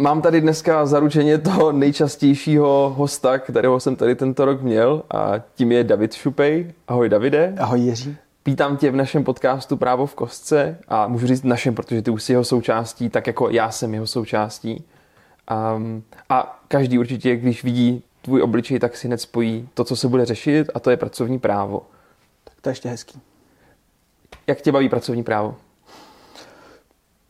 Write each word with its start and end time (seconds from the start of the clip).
Mám 0.00 0.22
tady 0.22 0.40
dneska 0.40 0.86
zaručeně 0.86 1.38
toho 1.38 1.72
nejčastějšího 1.72 2.94
hosta, 2.96 3.38
kterého 3.38 3.80
jsem 3.80 3.96
tady 3.96 4.14
tento 4.14 4.44
rok 4.44 4.62
měl 4.62 5.02
a 5.10 5.32
tím 5.54 5.72
je 5.72 5.84
David 5.84 6.14
Šupej. 6.14 6.72
Ahoj 6.88 7.08
Davide. 7.08 7.54
Ahoj 7.58 7.80
Jiří. 7.80 8.16
Vítám 8.46 8.76
tě 8.76 8.90
v 8.90 8.96
našem 8.96 9.24
podcastu 9.24 9.76
Právo 9.76 10.06
v 10.06 10.14
kostce 10.14 10.78
a 10.88 11.08
můžu 11.08 11.26
říct 11.26 11.42
našem, 11.42 11.74
protože 11.74 12.02
ty 12.02 12.10
už 12.10 12.22
jsi 12.22 12.32
jeho 12.32 12.44
součástí, 12.44 13.08
tak 13.08 13.26
jako 13.26 13.50
já 13.50 13.70
jsem 13.70 13.94
jeho 13.94 14.06
součástí. 14.06 14.84
Um, 15.76 16.02
a 16.28 16.60
každý 16.68 16.98
určitě, 16.98 17.36
když 17.36 17.64
vidí 17.64 18.04
tvůj 18.22 18.42
obličej, 18.42 18.78
tak 18.78 18.96
si 18.96 19.06
hned 19.06 19.20
spojí 19.20 19.68
to, 19.74 19.84
co 19.84 19.96
se 19.96 20.08
bude 20.08 20.24
řešit 20.24 20.70
a 20.74 20.80
to 20.80 20.90
je 20.90 20.96
pracovní 20.96 21.38
právo. 21.38 21.82
Tak 22.44 22.54
to 22.60 22.68
je 22.68 22.72
ještě 22.72 22.88
hezký. 22.88 23.20
Jak 24.46 24.60
tě 24.60 24.72
baví 24.72 24.88
pracovní 24.88 25.22
právo? 25.22 25.56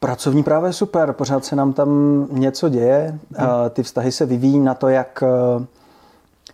Pracovní 0.01 0.43
právo 0.43 0.67
je 0.67 0.73
super, 0.73 1.13
pořád 1.13 1.45
se 1.45 1.57
nám 1.57 1.73
tam 1.73 1.91
něco 2.33 2.69
děje. 2.69 3.19
Hmm. 3.37 3.49
Ty 3.71 3.83
vztahy 3.83 4.13
se 4.13 4.27
vyvíjí 4.27 4.61
na 4.61 4.75
to, 4.75 4.89
jak 4.89 5.23
eh, 5.23 5.67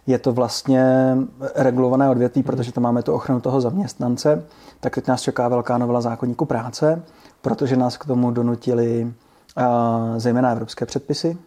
je 0.06 0.18
to 0.18 0.32
vlastně 0.32 1.16
regulované 1.54 2.10
odvětví, 2.10 2.42
hmm. 2.42 2.46
protože 2.46 2.72
tam 2.72 2.84
máme 2.84 3.02
tu 3.02 3.12
ochranu 3.12 3.40
toho 3.40 3.60
zaměstnance. 3.60 4.44
Tak 4.80 4.94
teď 4.94 5.06
nás 5.06 5.22
čeká 5.22 5.48
velká 5.48 5.78
novela 5.78 6.00
zákonníku 6.00 6.44
práce, 6.44 7.02
protože 7.42 7.76
nás 7.76 7.96
k 7.96 8.06
tomu 8.06 8.30
donutili 8.30 9.12
eh, 9.56 9.64
zejména 10.20 10.50
evropské 10.50 10.86
předpisy. 10.86 11.38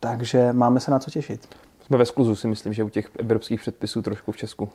Takže 0.00 0.52
máme 0.52 0.80
se 0.80 0.90
na 0.90 0.98
co 0.98 1.10
těšit. 1.10 1.48
Jsme 1.86 1.98
ve 1.98 2.06
skluzu 2.06 2.36
si 2.36 2.48
myslím, 2.48 2.72
že 2.72 2.84
u 2.84 2.88
těch 2.88 3.10
evropských 3.18 3.60
předpisů 3.60 4.02
trošku 4.02 4.32
v 4.32 4.36
Česku. 4.36 4.68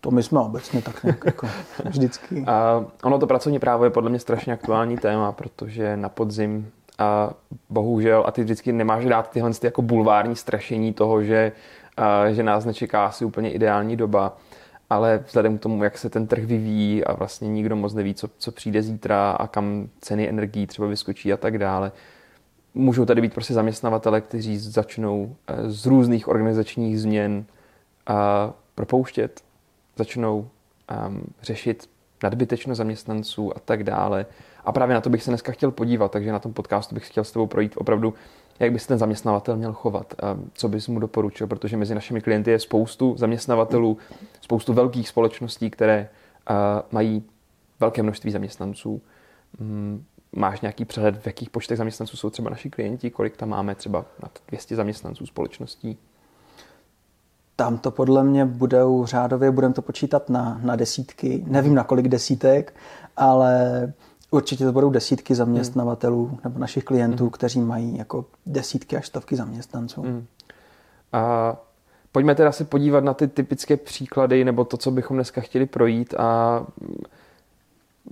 To 0.00 0.10
my 0.10 0.22
jsme 0.22 0.40
obecně 0.40 0.82
tak 0.82 1.04
nějak 1.04 1.24
jako 1.24 1.48
vždycky. 1.84 2.44
A 2.46 2.84
ono 3.02 3.18
to 3.18 3.26
pracovní 3.26 3.58
právo 3.58 3.84
je 3.84 3.90
podle 3.90 4.10
mě 4.10 4.18
strašně 4.18 4.52
aktuální 4.52 4.96
téma, 4.96 5.32
protože 5.32 5.96
na 5.96 6.08
podzim 6.08 6.70
a 6.98 7.30
bohužel, 7.70 8.24
a 8.26 8.30
ty 8.30 8.42
vždycky 8.42 8.72
nemáš 8.72 9.04
dát 9.04 9.30
tyhle 9.30 9.50
ty 9.50 9.66
jako 9.66 9.82
bulvární 9.82 10.36
strašení 10.36 10.92
toho, 10.92 11.22
že, 11.22 11.52
a, 11.96 12.30
že 12.30 12.42
nás 12.42 12.64
nečeká 12.64 13.06
asi 13.06 13.24
úplně 13.24 13.52
ideální 13.52 13.96
doba, 13.96 14.36
ale 14.90 15.24
vzhledem 15.26 15.58
k 15.58 15.62
tomu, 15.62 15.84
jak 15.84 15.98
se 15.98 16.10
ten 16.10 16.26
trh 16.26 16.44
vyvíjí 16.44 17.04
a 17.04 17.12
vlastně 17.12 17.48
nikdo 17.48 17.76
moc 17.76 17.94
neví, 17.94 18.14
co, 18.14 18.28
co 18.38 18.52
přijde 18.52 18.82
zítra 18.82 19.30
a 19.30 19.46
kam 19.46 19.88
ceny 20.00 20.28
energií 20.28 20.66
třeba 20.66 20.88
vyskočí 20.88 21.32
a 21.32 21.36
tak 21.36 21.58
dále, 21.58 21.92
můžou 22.74 23.04
tady 23.04 23.20
být 23.20 23.34
prostě 23.34 23.54
zaměstnavatele, 23.54 24.20
kteří 24.20 24.58
začnou 24.58 25.36
e, 25.46 25.70
z 25.70 25.86
různých 25.86 26.28
organizačních 26.28 27.00
změn 27.00 27.44
propouštět 28.74 29.40
začnou 29.96 30.48
um, 31.08 31.22
řešit 31.42 31.88
nadbytečnost 32.22 32.78
zaměstnanců 32.78 33.56
a 33.56 33.60
tak 33.60 33.84
dále. 33.84 34.26
A 34.64 34.72
právě 34.72 34.94
na 34.94 35.00
to 35.00 35.10
bych 35.10 35.22
se 35.22 35.30
dneska 35.30 35.52
chtěl 35.52 35.70
podívat, 35.70 36.12
takže 36.12 36.32
na 36.32 36.38
tom 36.38 36.52
podcastu 36.52 36.94
bych 36.94 37.08
chtěl 37.08 37.24
s 37.24 37.32
tebou 37.32 37.46
projít 37.46 37.74
opravdu, 37.76 38.14
jak 38.60 38.72
by 38.72 38.78
se 38.78 38.88
ten 38.88 38.98
zaměstnavatel 38.98 39.56
měl 39.56 39.72
chovat, 39.72 40.14
co 40.54 40.68
bys 40.68 40.88
mu 40.88 41.00
doporučil, 41.00 41.46
protože 41.46 41.76
mezi 41.76 41.94
našimi 41.94 42.20
klienty 42.20 42.50
je 42.50 42.58
spoustu 42.58 43.14
zaměstnavatelů, 43.18 43.98
spoustu 44.40 44.72
velkých 44.72 45.08
společností, 45.08 45.70
které 45.70 46.08
uh, 46.50 46.56
mají 46.92 47.24
velké 47.80 48.02
množství 48.02 48.30
zaměstnanců. 48.30 49.02
Um, 49.60 50.04
máš 50.32 50.60
nějaký 50.60 50.84
přehled, 50.84 51.16
v 51.22 51.26
jakých 51.26 51.50
počtech 51.50 51.78
zaměstnanců 51.78 52.16
jsou 52.16 52.30
třeba 52.30 52.50
naši 52.50 52.70
klienti, 52.70 53.10
kolik 53.10 53.36
tam 53.36 53.48
máme 53.48 53.74
třeba 53.74 54.04
nad 54.22 54.38
200 54.48 54.76
zaměstnanců 54.76 55.26
společností? 55.26 55.98
Tam 57.60 57.78
to 57.78 57.90
podle 57.90 58.24
mě 58.24 58.44
budou 58.44 59.06
řádově, 59.06 59.50
budeme 59.50 59.74
to 59.74 59.82
počítat 59.82 60.30
na, 60.30 60.60
na 60.62 60.76
desítky, 60.76 61.44
nevím 61.46 61.74
na 61.74 61.84
kolik 61.84 62.08
desítek, 62.08 62.74
ale 63.16 63.92
určitě 64.30 64.64
to 64.64 64.72
budou 64.72 64.90
desítky 64.90 65.34
zaměstnavatelů 65.34 66.26
hmm. 66.26 66.38
nebo 66.44 66.58
našich 66.58 66.84
klientů, 66.84 67.24
hmm. 67.24 67.30
kteří 67.30 67.60
mají 67.60 67.98
jako 67.98 68.24
desítky 68.46 68.96
až 68.96 69.06
stovky 69.06 69.36
zaměstnanců. 69.36 70.02
Hmm. 70.02 70.26
A 71.12 71.56
pojďme 72.12 72.34
teda 72.34 72.52
se 72.52 72.64
podívat 72.64 73.04
na 73.04 73.14
ty 73.14 73.28
typické 73.28 73.76
příklady 73.76 74.44
nebo 74.44 74.64
to, 74.64 74.76
co 74.76 74.90
bychom 74.90 75.16
dneska 75.16 75.40
chtěli 75.40 75.66
projít 75.66 76.14
a 76.14 76.60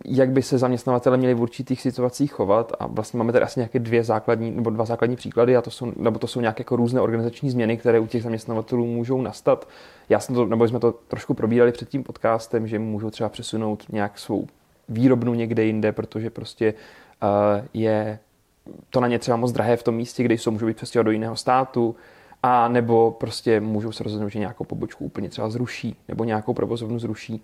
jak 0.04 0.31
by 0.31 0.43
se 0.43 0.59
zaměstnavatele 0.59 1.16
měli 1.16 1.34
v 1.34 1.41
určitých 1.41 1.82
situacích 1.82 2.32
chovat 2.32 2.72
a 2.81 2.87
vlastně 2.87 3.19
máme 3.19 3.32
tady 3.32 3.44
asi 3.44 3.60
nějaké 3.60 3.78
dvě 3.78 4.04
základní 4.04 4.50
nebo 4.50 4.71
dva 4.71 4.84
základní 4.84 5.16
příklady 5.16 5.56
a 5.56 5.62
to 5.62 5.71
jsou, 5.71 5.93
nebo 5.97 6.19
to 6.19 6.26
jsou 6.26 6.41
nějaké 6.41 6.60
jako 6.60 6.76
různé 6.76 7.00
organizační 7.00 7.50
změny, 7.50 7.76
které 7.76 8.00
u 8.00 8.06
těch 8.06 8.22
zaměstnavatelů 8.22 8.87
můžou 8.87 9.22
nastat. 9.22 9.69
Já 10.09 10.21
jsem 10.21 10.34
to, 10.34 10.47
nebo 10.47 10.69
jsme 10.69 10.81
to 10.81 10.93
trošku 10.93 11.34
probírali 11.34 11.72
před 11.72 11.88
tím 11.88 12.04
podcastem, 12.04 12.66
že 12.66 12.78
můžou 12.78 13.10
třeba 13.10 13.28
přesunout 13.28 13.84
nějak 13.93 14.19
svou 14.19 14.47
výrobnu 14.88 15.34
někde 15.34 15.65
jinde, 15.65 15.93
protože 15.93 16.31
prostě 16.31 16.75
uh, 17.22 17.66
je 17.75 18.19
to 18.91 19.00
na 19.00 19.09
ně 19.09 19.19
třeba 19.19 19.37
moc 19.37 19.53
drahé 19.53 19.76
v 19.76 19.82
tom 19.82 19.94
místě, 19.94 20.22
kde 20.22 20.34
jsou, 20.34 20.50
můžou 20.50 20.66
být 20.66 20.76
přestěhovat 20.76 21.05
do 21.05 21.10
jiného 21.10 21.37
státu, 21.37 21.97
a 22.43 22.69
nebo 22.69 23.10
prostě 23.10 23.60
můžou 23.60 23.93
se 23.93 24.05
rozhodnout, 24.05 24.28
že 24.28 24.38
nějakou 24.38 24.65
pobočku 24.65 25.05
úplně 25.05 25.28
třeba 25.28 25.50
zruší, 25.50 25.97
nebo 26.09 26.25
nějakou 26.25 26.55
provozovnu 26.55 26.99
zruší. 26.99 27.43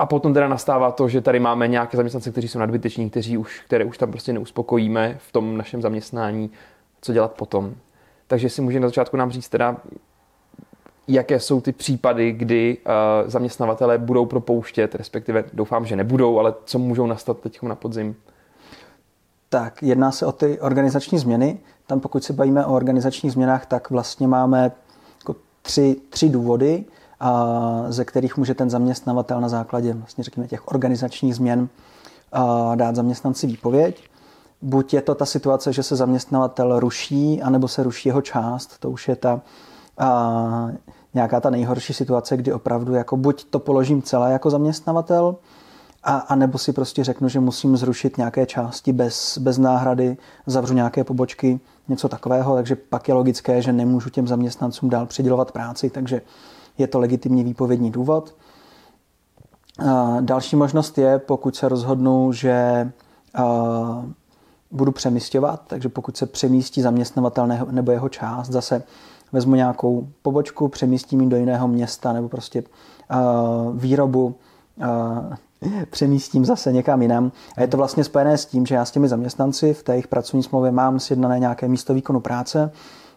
A 0.00 0.06
potom 0.06 0.34
teda 0.34 0.48
nastává 0.48 0.90
to, 0.90 1.08
že 1.08 1.20
tady 1.20 1.40
máme 1.40 1.68
nějaké 1.68 1.96
zaměstnance, 1.96 2.30
kteří 2.30 2.48
jsou 2.48 2.58
nadbyteční, 2.58 3.10
kteří 3.10 3.38
už, 3.38 3.62
které 3.66 3.84
už 3.84 3.98
tam 3.98 4.10
prostě 4.10 4.32
neuspokojíme 4.32 5.16
v 5.18 5.32
tom 5.32 5.56
našem 5.56 5.82
zaměstnání, 5.82 6.50
co 7.00 7.12
dělat 7.12 7.32
potom. 7.32 7.74
Takže 8.26 8.48
si 8.50 8.62
může 8.62 8.80
na 8.80 8.88
začátku 8.88 9.16
nám 9.16 9.30
říct 9.30 9.48
teda, 9.48 9.76
jaké 11.08 11.40
jsou 11.40 11.60
ty 11.60 11.72
případy, 11.72 12.32
kdy 12.32 12.78
uh, 12.78 13.30
zaměstnavatele 13.30 13.98
budou 13.98 14.26
propouštět, 14.26 14.94
respektive 14.94 15.44
doufám, 15.52 15.86
že 15.86 15.96
nebudou, 15.96 16.38
ale 16.38 16.54
co 16.64 16.78
můžou 16.78 17.06
nastat 17.06 17.38
teď 17.40 17.62
na 17.62 17.74
podzim? 17.74 18.16
Tak, 19.48 19.82
jedná 19.82 20.10
se 20.10 20.26
o 20.26 20.32
ty 20.32 20.60
organizační 20.60 21.18
změny. 21.18 21.58
Tam 21.86 22.00
pokud 22.00 22.24
se 22.24 22.32
bavíme 22.32 22.66
o 22.66 22.74
organizačních 22.74 23.32
změnách, 23.32 23.66
tak 23.66 23.90
vlastně 23.90 24.28
máme 24.28 24.72
jako 25.18 25.36
tři, 25.62 25.96
tři 26.10 26.28
důvody 26.28 26.84
ze 27.88 28.04
kterých 28.04 28.36
může 28.36 28.54
ten 28.54 28.70
zaměstnavatel 28.70 29.40
na 29.40 29.48
základě 29.48 29.92
vlastně 29.92 30.24
řekněme 30.24 30.48
těch 30.48 30.68
organizačních 30.68 31.34
změn 31.34 31.68
dát 32.74 32.96
zaměstnanci 32.96 33.46
výpověď. 33.46 34.04
Buď 34.62 34.94
je 34.94 35.02
to 35.02 35.14
ta 35.14 35.26
situace, 35.26 35.72
že 35.72 35.82
se 35.82 35.96
zaměstnavatel 35.96 36.80
ruší, 36.80 37.42
anebo 37.42 37.68
se 37.68 37.82
ruší 37.82 38.08
jeho 38.08 38.22
část. 38.22 38.78
To 38.78 38.90
už 38.90 39.08
je 39.08 39.16
ta 39.16 39.40
nějaká 41.14 41.40
ta 41.40 41.50
nejhorší 41.50 41.92
situace, 41.92 42.36
kdy 42.36 42.52
opravdu 42.52 42.94
jako 42.94 43.16
buď 43.16 43.44
to 43.44 43.58
položím 43.58 44.02
celé 44.02 44.32
jako 44.32 44.50
zaměstnavatel, 44.50 45.36
a, 46.02 46.16
a 46.16 46.34
nebo 46.34 46.58
si 46.58 46.72
prostě 46.72 47.04
řeknu, 47.04 47.28
že 47.28 47.40
musím 47.40 47.76
zrušit 47.76 48.16
nějaké 48.18 48.46
části 48.46 48.92
bez, 48.92 49.38
bez 49.38 49.58
náhrady, 49.58 50.16
zavřu 50.46 50.74
nějaké 50.74 51.04
pobočky, 51.04 51.60
něco 51.88 52.08
takového, 52.08 52.54
takže 52.54 52.76
pak 52.76 53.08
je 53.08 53.14
logické, 53.14 53.62
že 53.62 53.72
nemůžu 53.72 54.10
těm 54.10 54.28
zaměstnancům 54.28 54.90
dál 54.90 55.06
přidělovat 55.06 55.52
práci, 55.52 55.90
takže 55.90 56.22
je 56.80 56.86
to 56.86 56.98
legitimní 56.98 57.44
výpovědní 57.44 57.90
důvod. 57.90 58.34
Další 60.20 60.56
možnost 60.56 60.98
je, 60.98 61.18
pokud 61.18 61.56
se 61.56 61.68
rozhodnu, 61.68 62.32
že 62.32 62.90
budu 64.70 64.92
přemysťovat, 64.92 65.62
takže 65.66 65.88
pokud 65.88 66.16
se 66.16 66.26
přemístí 66.26 66.82
zaměstnavatel 66.82 67.48
nebo 67.70 67.92
jeho 67.92 68.08
část, 68.08 68.48
zase 68.48 68.82
vezmu 69.32 69.54
nějakou 69.54 70.08
pobočku, 70.22 70.68
přemístím 70.68 71.20
ji 71.20 71.28
do 71.28 71.36
jiného 71.36 71.68
města 71.68 72.12
nebo 72.12 72.28
prostě 72.28 72.62
výrobu 73.74 74.34
přemístím 75.90 76.44
zase 76.44 76.72
někam 76.72 77.02
jinam. 77.02 77.32
A 77.56 77.60
je 77.60 77.68
to 77.68 77.76
vlastně 77.76 78.04
spojené 78.04 78.38
s 78.38 78.46
tím, 78.46 78.66
že 78.66 78.74
já 78.74 78.84
s 78.84 78.90
těmi 78.90 79.08
zaměstnanci 79.08 79.74
v 79.74 79.82
té 79.82 79.92
jejich 79.92 80.08
pracovní 80.08 80.42
smlouvě 80.42 80.70
mám 80.70 81.00
sjednané 81.00 81.38
nějaké 81.38 81.68
místo 81.68 81.94
výkonu 81.94 82.20
práce 82.20 82.72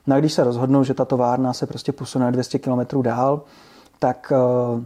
No 0.07 0.15
a 0.15 0.19
když 0.19 0.33
se 0.33 0.43
rozhodnou, 0.43 0.83
že 0.83 0.93
ta 0.93 1.05
továrna 1.05 1.53
se 1.53 1.67
prostě 1.67 1.91
posune 1.91 2.31
200 2.31 2.59
km 2.59 3.01
dál, 3.01 3.41
tak 3.99 4.33
eh, 4.35 4.85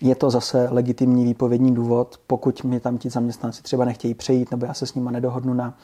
je 0.00 0.14
to 0.14 0.30
zase 0.30 0.68
legitimní 0.70 1.24
výpovědní 1.24 1.74
důvod, 1.74 2.20
pokud 2.26 2.64
mi 2.64 2.80
tam 2.80 2.98
ti 2.98 3.10
zaměstnanci 3.10 3.62
třeba 3.62 3.84
nechtějí 3.84 4.14
přejít, 4.14 4.50
nebo 4.50 4.66
já 4.66 4.74
se 4.74 4.86
s 4.86 4.94
nimi 4.94 5.12
nedohodnu 5.12 5.54
na, 5.54 5.74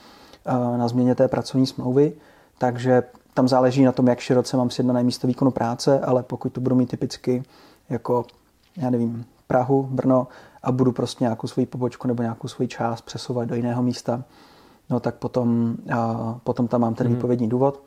eh, 0.46 0.78
na 0.78 0.88
změně 0.88 1.14
té 1.14 1.28
pracovní 1.28 1.66
smlouvy. 1.66 2.12
Takže 2.58 3.02
tam 3.34 3.48
záleží 3.48 3.84
na 3.84 3.92
tom, 3.92 4.08
jak 4.08 4.18
široce 4.18 4.56
mám 4.56 4.70
sjednané 4.70 5.02
místo 5.02 5.26
výkonu 5.26 5.50
práce, 5.50 6.00
ale 6.00 6.22
pokud 6.22 6.52
to 6.52 6.60
budu 6.60 6.76
mít 6.76 6.90
typicky 6.90 7.42
jako, 7.90 8.24
já 8.76 8.90
nevím, 8.90 9.24
Prahu, 9.46 9.82
Brno 9.82 10.28
a 10.62 10.72
budu 10.72 10.92
prostě 10.92 11.24
nějakou 11.24 11.46
svoji 11.46 11.66
pobočku 11.66 12.08
nebo 12.08 12.22
nějakou 12.22 12.48
svoji 12.48 12.68
část 12.68 13.00
přesouvat 13.00 13.48
do 13.48 13.54
jiného 13.54 13.82
místa, 13.82 14.24
no 14.92 15.00
tak 15.00 15.14
potom, 15.14 15.76
a 15.94 16.34
potom 16.44 16.68
tam 16.68 16.80
mám 16.80 16.94
ten 16.94 17.06
hmm. 17.06 17.16
výpovědní 17.16 17.48
důvod. 17.48 17.82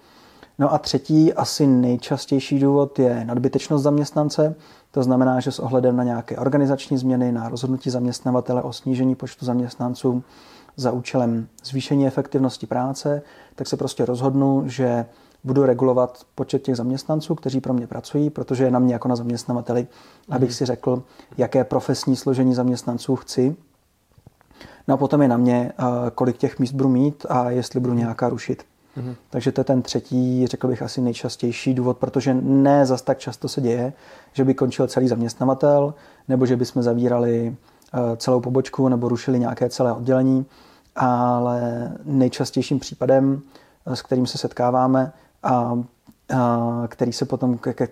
No 0.59 0.73
a 0.73 0.77
třetí, 0.77 1.33
asi 1.33 1.67
nejčastější 1.67 2.59
důvod 2.59 2.99
je 2.99 3.25
nadbytečnost 3.25 3.83
zaměstnance. 3.83 4.55
To 4.91 5.03
znamená, 5.03 5.39
že 5.39 5.51
s 5.51 5.59
ohledem 5.59 5.95
na 5.95 6.03
nějaké 6.03 6.37
organizační 6.37 6.97
změny, 6.97 7.31
na 7.31 7.49
rozhodnutí 7.49 7.89
zaměstnavatele 7.89 8.61
o 8.61 8.73
snížení 8.73 9.15
počtu 9.15 9.45
zaměstnanců 9.45 10.23
za 10.75 10.91
účelem 10.91 11.47
zvýšení 11.63 12.07
efektivnosti 12.07 12.67
práce, 12.67 13.21
tak 13.55 13.67
se 13.67 13.77
prostě 13.77 14.05
rozhodnu, 14.05 14.63
že 14.65 15.05
budu 15.43 15.65
regulovat 15.65 16.23
počet 16.35 16.61
těch 16.61 16.75
zaměstnanců, 16.75 17.35
kteří 17.35 17.61
pro 17.61 17.73
mě 17.73 17.87
pracují, 17.87 18.29
protože 18.29 18.63
je 18.63 18.71
na 18.71 18.79
mě 18.79 18.93
jako 18.93 19.07
na 19.07 19.15
zaměstnavateli, 19.15 19.87
abych 20.29 20.49
hmm. 20.49 20.55
si 20.55 20.65
řekl, 20.65 21.03
jaké 21.37 21.63
profesní 21.63 22.15
složení 22.15 22.55
zaměstnanců 22.55 23.15
chci 23.15 23.55
No 24.87 24.93
a 24.93 24.97
potom 24.97 25.21
je 25.21 25.27
na 25.27 25.37
mě, 25.37 25.71
kolik 26.15 26.37
těch 26.37 26.59
míst 26.59 26.71
budu 26.71 26.89
mít 26.89 27.25
a 27.29 27.49
jestli 27.49 27.79
budu 27.79 27.93
nějaká 27.93 28.29
rušit. 28.29 28.63
Mm-hmm. 28.97 29.15
Takže 29.29 29.51
to 29.51 29.61
je 29.61 29.65
ten 29.65 29.81
třetí, 29.81 30.47
řekl 30.47 30.67
bych, 30.67 30.81
asi 30.81 31.01
nejčastější 31.01 31.73
důvod, 31.73 31.97
protože 31.97 32.33
ne 32.33 32.85
zas 32.85 33.01
tak 33.01 33.17
často 33.17 33.47
se 33.47 33.61
děje, 33.61 33.93
že 34.33 34.43
by 34.43 34.53
končil 34.53 34.87
celý 34.87 35.07
zaměstnavatel, 35.07 35.93
nebo 36.27 36.45
že 36.45 36.55
by 36.55 36.65
jsme 36.65 36.83
zavírali 36.83 37.55
celou 38.17 38.39
pobočku 38.39 38.89
nebo 38.89 39.09
rušili 39.09 39.39
nějaké 39.39 39.69
celé 39.69 39.93
oddělení, 39.93 40.45
ale 40.95 41.91
nejčastějším 42.05 42.79
případem, 42.79 43.41
s 43.85 44.01
kterým 44.01 44.27
se 44.27 44.37
setkáváme 44.37 45.11
a, 45.43 45.49
a 45.49 45.83
který 46.87 47.13
se 47.13 47.25
potom, 47.25 47.57
ke, 47.57 47.73
ke, 47.73 47.87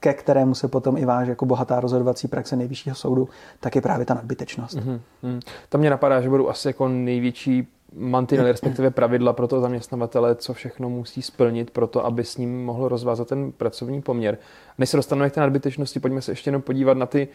ke 0.00 0.14
kterému 0.14 0.54
se 0.54 0.68
potom 0.68 0.96
i 0.96 1.04
váže 1.04 1.32
jako 1.32 1.46
bohatá 1.46 1.80
rozhodovací 1.80 2.28
praxe 2.28 2.56
nejvyššího 2.56 2.96
soudu, 2.96 3.28
tak 3.60 3.76
je 3.76 3.82
právě 3.82 4.06
ta 4.06 4.14
nadbytečnost. 4.14 4.76
Mm-hmm. 4.76 5.40
Tam 5.68 5.80
mě 5.80 5.90
napadá, 5.90 6.20
že 6.20 6.28
budou 6.28 6.48
asi 6.48 6.68
jako 6.68 6.88
největší 6.88 7.68
mantinely, 7.94 8.50
respektive 8.52 8.90
pravidla 8.90 9.32
pro 9.32 9.48
toho 9.48 9.62
zaměstnavatele, 9.62 10.34
co 10.34 10.54
všechno 10.54 10.90
musí 10.90 11.22
splnit 11.22 11.70
pro 11.70 11.86
to, 11.86 12.06
aby 12.06 12.24
s 12.24 12.36
ním 12.36 12.64
mohl 12.64 12.88
rozvázat 12.88 13.28
ten 13.28 13.52
pracovní 13.52 14.02
poměr. 14.02 14.38
Než 14.78 14.90
se 14.90 14.96
dostaneme 14.96 15.30
k 15.30 15.34
té 15.34 15.40
nadbytečnosti, 15.40 16.00
pojďme 16.00 16.22
se 16.22 16.32
ještě 16.32 16.48
jenom 16.48 16.62
podívat 16.62 16.96
na 16.96 17.06
ty, 17.06 17.28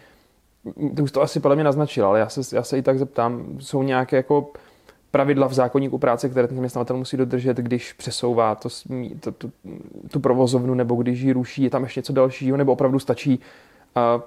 ty 0.95 1.01
už 1.01 1.11
to 1.11 1.21
asi 1.21 1.39
podle 1.39 1.55
mě 1.55 1.63
naznačil, 1.63 2.05
ale 2.05 2.19
já 2.19 2.29
se, 2.29 2.55
já 2.55 2.63
se 2.63 2.77
i 2.77 2.81
tak 2.81 2.99
zeptám, 2.99 3.45
jsou 3.59 3.83
nějaké 3.83 4.15
jako 4.15 4.51
pravidla 5.11 5.47
v 5.47 5.53
zákonníku 5.53 5.97
práce, 5.97 6.29
které 6.29 6.47
ten 6.47 6.55
zaměstnavatel 6.55 6.97
musí 6.97 7.17
dodržet, 7.17 7.57
když 7.57 7.93
přesouvá 7.93 8.55
to, 8.55 8.69
to, 9.19 9.31
to, 9.31 9.49
tu 10.11 10.19
provozovnu 10.19 10.73
nebo 10.73 10.95
když 10.95 11.21
ji 11.21 11.33
ruší, 11.33 11.63
je 11.63 11.69
tam 11.69 11.83
ještě 11.83 11.99
něco 11.99 12.13
dalšího, 12.13 12.57
nebo 12.57 12.71
opravdu 12.71 12.99
stačí 12.99 13.39
uh, 14.15 14.21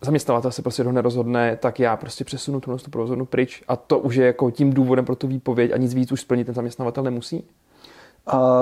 zaměstnavatel 0.00 0.50
se 0.52 0.62
prostě 0.62 0.84
dohne 0.84 1.02
rozhodne, 1.02 1.56
tak 1.56 1.80
já 1.80 1.96
prostě 1.96 2.24
přesunu 2.24 2.60
tu, 2.60 2.78
tu 2.78 2.90
provozovnu 2.90 3.26
pryč 3.26 3.62
a 3.68 3.76
to 3.76 3.98
už 3.98 4.14
je 4.14 4.26
jako 4.26 4.50
tím 4.50 4.72
důvodem 4.72 5.04
pro 5.04 5.16
tu 5.16 5.26
výpověď 5.26 5.72
a 5.72 5.76
nic 5.76 5.94
víc 5.94 6.12
už 6.12 6.20
splnit 6.20 6.44
ten 6.44 6.54
zaměstnavatel 6.54 7.04
nemusí? 7.04 7.44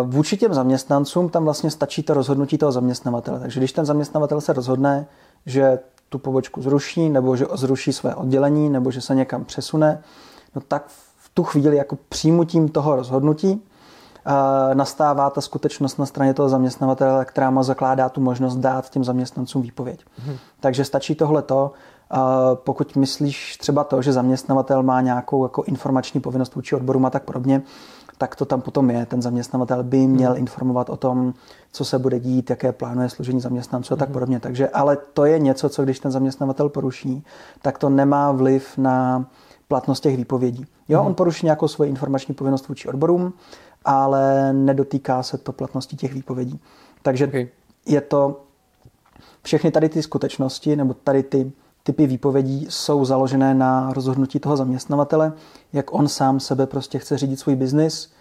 Vůči 0.03 0.37
těm 0.37 0.55
zaměstnancům 0.55 1.29
tam 1.29 1.45
vlastně 1.45 1.71
stačí 1.71 2.03
to 2.03 2.15
rozhodnutí 2.15 2.59
toho 2.59 2.73
zaměstnavatele. 2.73 3.41
Takže 3.41 3.61
když 3.61 3.73
ten 3.73 3.85
zaměstnavatel 3.85 4.41
se 4.41 4.53
rozhodne, 4.53 5.07
že 5.47 5.79
tu 6.09 6.19
pobočku 6.19 6.63
zruší, 6.63 7.09
nebo 7.09 7.37
že 7.37 7.47
zruší 7.53 7.93
své 7.93 8.15
oddělení, 8.15 8.71
nebo 8.71 8.91
že 8.91 9.01
se 9.01 9.15
někam 9.15 9.45
přesune, 9.45 10.03
no 10.55 10.63
tak 10.69 10.87
v 10.87 11.10
tu 11.35 11.45
chvíli 11.45 11.77
jako 11.77 11.99
přijmutím 12.09 12.69
toho 12.69 12.97
rozhodnutí 12.97 13.63
nastává 14.75 15.31
ta 15.31 15.41
skutečnost 15.41 15.99
na 15.99 16.07
straně 16.07 16.35
toho 16.35 16.49
zaměstnavatele, 16.49 17.25
která 17.25 17.51
mu 17.51 17.63
zakládá 17.63 18.09
tu 18.09 18.21
možnost 18.21 18.57
dát 18.57 18.91
těm 18.91 19.05
zaměstnancům 19.05 19.63
výpověď. 19.63 20.05
Hmm. 20.19 20.37
Takže 20.61 20.85
stačí 20.85 21.15
tohleto, 21.15 21.73
pokud 22.55 22.97
myslíš 22.97 23.57
třeba 23.57 23.85
to, 23.85 24.03
že 24.03 24.13
zaměstnavatel 24.13 24.83
má 24.83 25.01
nějakou 25.01 25.45
jako 25.45 25.63
informační 25.63 26.21
povinnost 26.21 26.55
vůči 26.55 26.77
odborům 26.77 27.07
a 27.07 27.11
tak 27.11 27.23
podobně, 27.23 27.63
tak 28.19 28.37
to 28.37 28.45
tam 28.45 28.61
potom 28.61 28.91
je. 28.91 29.07
Ten 29.07 29.23
zaměstnavatel 29.23 29.83
by 29.83 30.07
měl 30.07 30.31
hmm. 30.31 30.39
informovat 30.39 30.91
o 30.91 30.97
tom, 30.97 31.35
co 31.73 31.85
se 31.85 31.99
bude 31.99 32.21
dít, 32.21 32.51
jaké 32.51 32.73
plánuje 32.73 33.09
složení 33.09 33.41
zaměstnanců 33.41 33.95
a 33.95 33.97
tak 33.97 34.09
hmm. 34.09 34.13
podobně. 34.13 34.41
Takže, 34.41 34.69
ale 34.69 34.99
to 35.15 35.25
je 35.25 35.39
něco, 35.39 35.69
co 35.69 35.83
když 35.83 36.01
ten 36.01 36.11
zaměstnavatel 36.11 36.69
poruší, 36.69 37.25
tak 37.63 37.79
to 37.79 37.89
nemá 37.89 38.33
vliv 38.33 38.79
na 38.79 39.25
platnost 39.71 40.01
těch 40.01 40.17
výpovědí. 40.17 40.67
Jo, 40.89 40.99
hmm. 40.99 41.07
on 41.07 41.15
poruší 41.15 41.47
nějakou 41.47 41.69
svoji 41.69 41.91
informační 41.91 42.35
povinnost 42.35 42.69
vůči 42.69 42.89
odborům, 42.89 43.33
ale 43.85 44.53
nedotýká 44.53 45.23
se 45.23 45.39
to 45.39 45.53
platnosti 45.53 45.97
těch 45.97 46.15
výpovědí. 46.15 46.61
Takže 47.03 47.27
okay. 47.27 47.49
je 47.87 48.01
to 48.01 48.41
všechny 49.43 49.71
tady 49.71 49.89
ty 49.89 50.03
skutečnosti 50.03 50.77
nebo 50.77 50.95
tady 50.95 51.23
ty 51.23 51.53
typy 51.83 52.07
výpovědí 52.07 52.67
jsou 52.71 53.05
založené 53.05 53.55
na 53.55 53.93
rozhodnutí 53.93 54.41
toho 54.41 54.57
zaměstnavatele, 54.57 55.33
jak 55.73 55.95
on 55.95 56.09
sám 56.09 56.41
sebe 56.41 56.67
prostě 56.67 56.99
chce 56.99 57.19
řídit 57.19 57.37
svůj 57.37 57.57
biznis, 57.57 58.13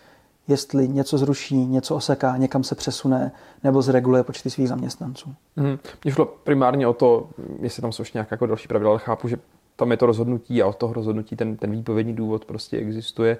jestli 0.47 0.87
něco 0.87 1.17
zruší, 1.17 1.65
něco 1.65 1.95
oseká, 1.95 2.37
někam 2.37 2.63
se 2.63 2.75
přesune 2.75 3.31
nebo 3.63 3.81
zreguluje 3.81 4.23
počty 4.23 4.49
svých 4.49 4.69
zaměstnanců. 4.69 5.33
Hmm. 5.57 5.77
Mně 6.03 6.13
šlo 6.13 6.25
primárně 6.25 6.87
o 6.87 6.93
to, 6.93 7.29
jestli 7.59 7.81
tam 7.81 7.91
jsou 7.91 8.01
ještě 8.01 8.17
nějaké 8.17 8.33
jako 8.33 8.45
další 8.45 8.67
pravidla, 8.67 8.91
ale 8.91 8.99
chápu, 8.99 9.27
že 9.27 9.37
tam 9.79 9.91
je 9.91 9.97
to 9.97 10.05
rozhodnutí 10.05 10.61
a 10.61 10.67
od 10.67 10.75
toho 10.75 10.93
rozhodnutí 10.93 11.35
ten, 11.35 11.57
ten 11.57 11.71
výpovědní 11.71 12.13
důvod 12.13 12.45
prostě 12.45 12.77
existuje. 12.77 13.37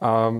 A 0.00 0.34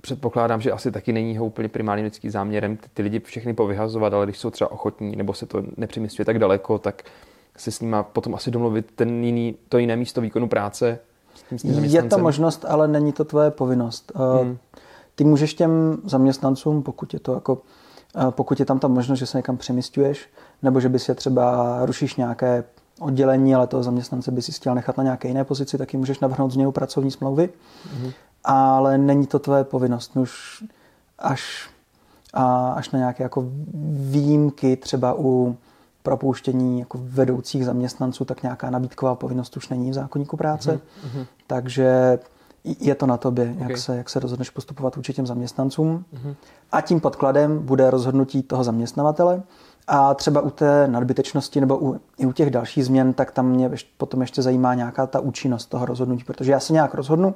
předpokládám, 0.00 0.60
že 0.60 0.72
asi 0.72 0.92
taky 0.92 1.12
není 1.12 1.36
ho 1.38 1.46
úplně 1.46 1.68
primárně 1.68 2.04
lidský 2.04 2.30
záměrem 2.30 2.76
ty, 2.76 2.88
ty 2.94 3.02
lidi 3.02 3.20
všechny 3.20 3.54
povyhazovat, 3.54 4.14
ale 4.14 4.26
když 4.26 4.38
jsou 4.38 4.50
třeba 4.50 4.72
ochotní 4.72 5.16
nebo 5.16 5.34
se 5.34 5.46
to 5.46 5.62
nepřemysťuje 5.76 6.26
tak 6.26 6.38
daleko, 6.38 6.78
tak 6.78 7.02
se 7.56 7.70
s 7.70 7.80
nima 7.80 8.02
potom 8.02 8.34
asi 8.34 8.50
domluvit 8.50 8.92
ten 8.94 9.24
jiný, 9.24 9.56
to 9.68 9.78
jiné 9.78 9.96
místo 9.96 10.20
výkonu 10.20 10.48
práce. 10.48 10.98
S 11.56 11.62
tím 11.62 11.84
je 11.84 12.02
to 12.02 12.18
možnost, 12.18 12.64
ale 12.68 12.88
není 12.88 13.12
to 13.12 13.24
tvoje 13.24 13.50
povinnost. 13.50 14.12
Eh, 14.14 14.42
hmm. 14.44 14.58
Ty 15.14 15.24
můžeš 15.24 15.54
těm 15.54 15.98
zaměstnancům, 16.04 16.82
pokud 16.82 17.14
je 17.14 17.20
to 17.20 17.34
jako 17.34 17.62
eh, 18.16 18.30
pokud 18.30 18.60
je 18.60 18.66
tam 18.66 18.78
ta 18.78 18.88
možnost, 18.88 19.18
že 19.18 19.26
se 19.26 19.38
někam 19.38 19.56
přemysťuješ, 19.56 20.28
nebo 20.62 20.80
že 20.80 20.88
bys 20.88 21.08
je 21.08 21.14
třeba 21.14 21.78
rušíš 21.86 22.16
nějaké 22.16 22.64
oddělení, 23.00 23.54
ale 23.54 23.66
toho 23.66 23.82
zaměstnance 23.82 24.30
by 24.30 24.42
si 24.42 24.52
chtěl 24.52 24.74
nechat 24.74 24.96
na 24.96 25.04
nějaké 25.04 25.28
jiné 25.28 25.44
pozici, 25.44 25.78
tak 25.78 25.92
jim 25.92 26.00
můžeš 26.00 26.20
navrhnout 26.20 26.50
změnu 26.50 26.72
pracovní 26.72 27.10
smlouvy. 27.10 27.48
hmm 28.00 28.12
ale 28.44 28.98
není 28.98 29.26
to 29.26 29.38
tvoje 29.38 29.64
povinnost. 29.64 30.16
Už 30.16 30.64
až, 31.18 31.70
a 32.34 32.72
až 32.72 32.90
na 32.90 32.98
nějaké 32.98 33.22
jako 33.22 33.44
výjimky, 34.10 34.76
třeba 34.76 35.14
u 35.18 35.56
propouštění 36.02 36.80
jako 36.80 36.98
vedoucích 37.02 37.64
zaměstnanců, 37.64 38.24
tak 38.24 38.42
nějaká 38.42 38.70
nabídková 38.70 39.14
povinnost 39.14 39.56
už 39.56 39.68
není 39.68 39.90
v 39.90 39.94
zákonníku 39.94 40.36
práce. 40.36 40.80
Mm-hmm. 41.04 41.26
Takže 41.46 42.18
je 42.80 42.94
to 42.94 43.06
na 43.06 43.16
tobě, 43.16 43.54
okay. 43.56 43.68
jak, 43.68 43.78
se, 43.78 43.96
jak 43.96 44.10
se 44.10 44.20
rozhodneš 44.20 44.50
postupovat 44.50 44.96
vůči 44.96 45.12
těm 45.12 45.26
zaměstnancům. 45.26 46.04
Mm-hmm. 46.14 46.34
A 46.72 46.80
tím 46.80 47.00
podkladem 47.00 47.58
bude 47.58 47.90
rozhodnutí 47.90 48.42
toho 48.42 48.64
zaměstnavatele. 48.64 49.42
A 49.86 50.14
třeba 50.14 50.40
u 50.40 50.50
té 50.50 50.88
nadbytečnosti 50.88 51.60
nebo 51.60 51.78
u, 51.78 52.00
i 52.18 52.26
u 52.26 52.32
těch 52.32 52.50
dalších 52.50 52.84
změn, 52.84 53.12
tak 53.12 53.30
tam 53.30 53.46
mě 53.46 53.70
potom 53.96 54.20
ještě 54.20 54.42
zajímá 54.42 54.74
nějaká 54.74 55.06
ta 55.06 55.20
účinnost 55.20 55.66
toho 55.66 55.86
rozhodnutí, 55.86 56.24
protože 56.24 56.52
já 56.52 56.60
se 56.60 56.72
nějak 56.72 56.94
rozhodnu, 56.94 57.34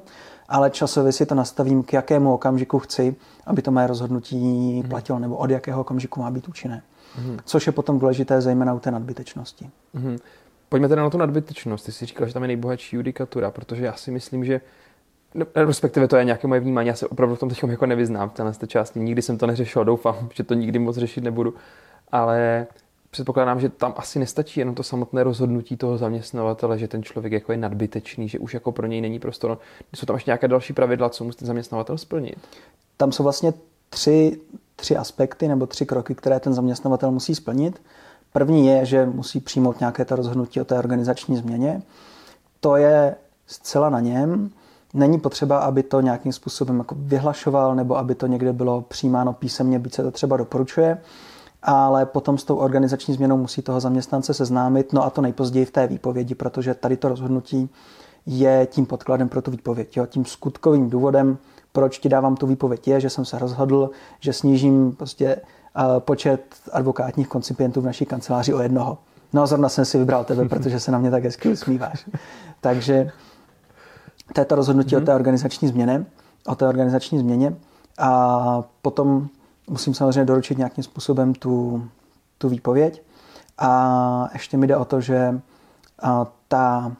ale 0.49 0.69
časově 0.69 1.11
si 1.11 1.25
to 1.25 1.35
nastavím, 1.35 1.83
k 1.83 1.93
jakému 1.93 2.33
okamžiku 2.33 2.79
chci, 2.79 3.15
aby 3.45 3.61
to 3.61 3.71
moje 3.71 3.87
rozhodnutí 3.87 4.79
mhm. 4.79 4.89
platilo, 4.89 5.19
nebo 5.19 5.35
od 5.35 5.49
jakého 5.49 5.81
okamžiku 5.81 6.19
má 6.21 6.31
být 6.31 6.47
účinné. 6.47 6.81
Mm. 7.17 7.37
Což 7.45 7.67
je 7.67 7.73
potom 7.73 7.99
důležité 7.99 8.41
zejména 8.41 8.73
u 8.73 8.79
té 8.79 8.91
nadbytečnosti. 8.91 9.69
Mm. 9.93 10.17
Pojďme 10.69 10.87
teda 10.87 11.03
na 11.03 11.09
tu 11.09 11.17
nadbytečnost. 11.17 11.85
Ty 11.85 11.91
jsi 11.91 12.05
říkal, 12.05 12.27
že 12.27 12.33
tam 12.33 12.43
je 12.43 12.47
nejbohatší 12.47 12.95
judikatura, 12.95 13.51
protože 13.51 13.85
já 13.85 13.93
si 13.93 14.11
myslím, 14.11 14.45
že 14.45 14.61
No, 15.35 15.45
respektive 15.55 16.07
to 16.07 16.17
je 16.17 16.25
nějaké 16.25 16.47
moje 16.47 16.59
vnímání, 16.59 16.87
já 16.87 16.95
se 16.95 17.07
opravdu 17.07 17.35
v 17.35 17.39
tom 17.39 17.49
teď 17.49 17.63
jako 17.63 17.85
nevyznám 17.85 18.29
v 18.29 18.33
téhle 18.33 18.53
části. 18.67 18.99
Nikdy 18.99 19.21
jsem 19.21 19.37
to 19.37 19.47
neřešil, 19.47 19.85
doufám, 19.85 20.29
že 20.33 20.43
to 20.43 20.53
nikdy 20.53 20.79
moc 20.79 20.97
řešit 20.97 21.23
nebudu. 21.23 21.53
Ale 22.15 22.67
předpokládám, 23.11 23.59
že 23.59 23.69
tam 23.69 23.93
asi 23.97 24.19
nestačí 24.19 24.59
jenom 24.59 24.75
to 24.75 24.83
samotné 24.83 25.23
rozhodnutí 25.23 25.77
toho 25.77 25.97
zaměstnavatele, 25.97 26.79
že 26.79 26.87
ten 26.87 27.03
člověk 27.03 27.33
jako 27.33 27.51
je 27.51 27.57
nadbytečný, 27.57 28.29
že 28.29 28.39
už 28.39 28.53
jako 28.53 28.71
pro 28.71 28.87
něj 28.87 29.01
není 29.01 29.19
prostor. 29.19 29.59
Jsou 29.95 30.05
tam 30.05 30.15
ještě 30.15 30.29
nějaké 30.29 30.47
další 30.47 30.73
pravidla, 30.73 31.09
co 31.09 31.23
musí 31.23 31.37
ten 31.37 31.45
zaměstnavatel 31.45 31.97
splnit? 31.97 32.37
Tam 32.97 33.11
jsou 33.11 33.23
vlastně 33.23 33.53
tři, 33.89 34.39
tři 34.75 34.97
aspekty 34.97 35.47
nebo 35.47 35.65
tři 35.67 35.85
kroky, 35.85 36.15
které 36.15 36.39
ten 36.39 36.53
zaměstnavatel 36.53 37.11
musí 37.11 37.35
splnit. 37.35 37.81
První 38.33 38.67
je, 38.67 38.85
že 38.85 39.05
musí 39.05 39.39
přijmout 39.39 39.79
nějaké 39.79 40.05
to 40.05 40.15
rozhodnutí 40.15 40.61
o 40.61 40.65
té 40.65 40.79
organizační 40.79 41.37
změně. 41.37 41.81
To 42.59 42.75
je 42.75 43.15
zcela 43.47 43.89
na 43.89 43.99
něm. 43.99 44.49
Není 44.93 45.19
potřeba, 45.19 45.57
aby 45.57 45.83
to 45.83 46.01
nějakým 46.01 46.33
způsobem 46.33 46.77
jako 46.77 46.95
vyhlašoval 46.97 47.75
nebo 47.75 47.97
aby 47.97 48.15
to 48.15 48.27
někde 48.27 48.53
bylo 48.53 48.81
přijímáno 48.81 49.33
písemně, 49.33 49.79
byť 49.79 49.93
se 49.93 50.03
to 50.03 50.11
třeba 50.11 50.37
doporučuje 50.37 50.97
ale 51.65 52.05
potom 52.05 52.37
s 52.37 52.43
tou 52.43 52.55
organizační 52.55 53.13
změnou 53.13 53.37
musí 53.37 53.61
toho 53.61 53.79
zaměstnance 53.79 54.33
seznámit, 54.33 54.93
no 54.93 55.05
a 55.05 55.09
to 55.09 55.21
nejpozději 55.21 55.65
v 55.65 55.71
té 55.71 55.87
výpovědi, 55.87 56.35
protože 56.35 56.73
tady 56.73 56.97
to 56.97 57.09
rozhodnutí 57.09 57.69
je 58.25 58.67
tím 58.71 58.85
podkladem 58.85 59.29
pro 59.29 59.41
tu 59.41 59.51
výpověď. 59.51 59.97
Jo? 59.97 60.05
Tím 60.05 60.25
skutkovým 60.25 60.89
důvodem, 60.89 61.37
proč 61.71 61.99
ti 61.99 62.09
dávám 62.09 62.35
tu 62.35 62.47
výpověď, 62.47 62.87
je, 62.87 63.01
že 63.01 63.09
jsem 63.09 63.25
se 63.25 63.39
rozhodl, 63.39 63.89
že 64.19 64.33
snížím 64.33 64.91
prostě 64.91 65.35
uh, 65.35 65.99
počet 65.99 66.41
advokátních 66.71 67.27
koncipientů 67.27 67.81
v 67.81 67.85
naší 67.85 68.05
kanceláři 68.05 68.53
o 68.53 68.61
jednoho. 68.61 68.97
No 69.33 69.41
a 69.41 69.45
zrovna 69.45 69.69
jsem 69.69 69.85
si 69.85 69.97
vybral 69.97 70.23
tebe, 70.23 70.45
protože 70.49 70.79
se 70.79 70.91
na 70.91 70.99
mě 70.99 71.11
tak 71.11 71.23
hezky 71.23 71.49
usmíváš. 71.49 72.09
Takže 72.61 73.11
to 74.33 74.41
je 74.41 74.45
to 74.45 74.55
rozhodnutí 74.55 74.95
mm-hmm. 74.95 75.01
o 75.01 75.05
té 75.05 75.15
organizační 75.15 75.67
změně, 75.67 76.05
o 76.47 76.55
té 76.55 76.67
organizační 76.67 77.19
změně. 77.19 77.55
A 77.97 78.63
potom 78.81 79.27
musím 79.69 79.93
samozřejmě 79.93 80.25
doručit 80.25 80.57
nějakým 80.57 80.83
způsobem 80.83 81.33
tu, 81.33 81.87
tu 82.37 82.49
výpověď. 82.49 83.03
A 83.57 84.29
ještě 84.33 84.57
mi 84.57 84.67
jde 84.67 84.77
o 84.77 84.85
to, 84.85 85.01
že 85.01 85.41
ta 86.47 86.91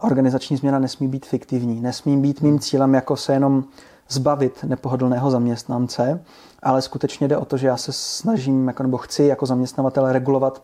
organizační 0.00 0.56
změna 0.56 0.78
nesmí 0.78 1.08
být 1.08 1.26
fiktivní. 1.26 1.80
Nesmí 1.80 2.16
být 2.16 2.40
mým 2.40 2.58
cílem 2.58 2.94
jako 2.94 3.16
se 3.16 3.32
jenom 3.32 3.64
zbavit 4.08 4.64
nepohodlného 4.64 5.30
zaměstnance, 5.30 6.24
ale 6.62 6.82
skutečně 6.82 7.28
jde 7.28 7.36
o 7.36 7.44
to, 7.44 7.56
že 7.56 7.66
já 7.66 7.76
se 7.76 7.92
snažím 7.92 8.68
jako, 8.68 8.82
nebo 8.82 8.98
chci 8.98 9.24
jako 9.24 9.46
zaměstnavatel 9.46 10.12
regulovat 10.12 10.62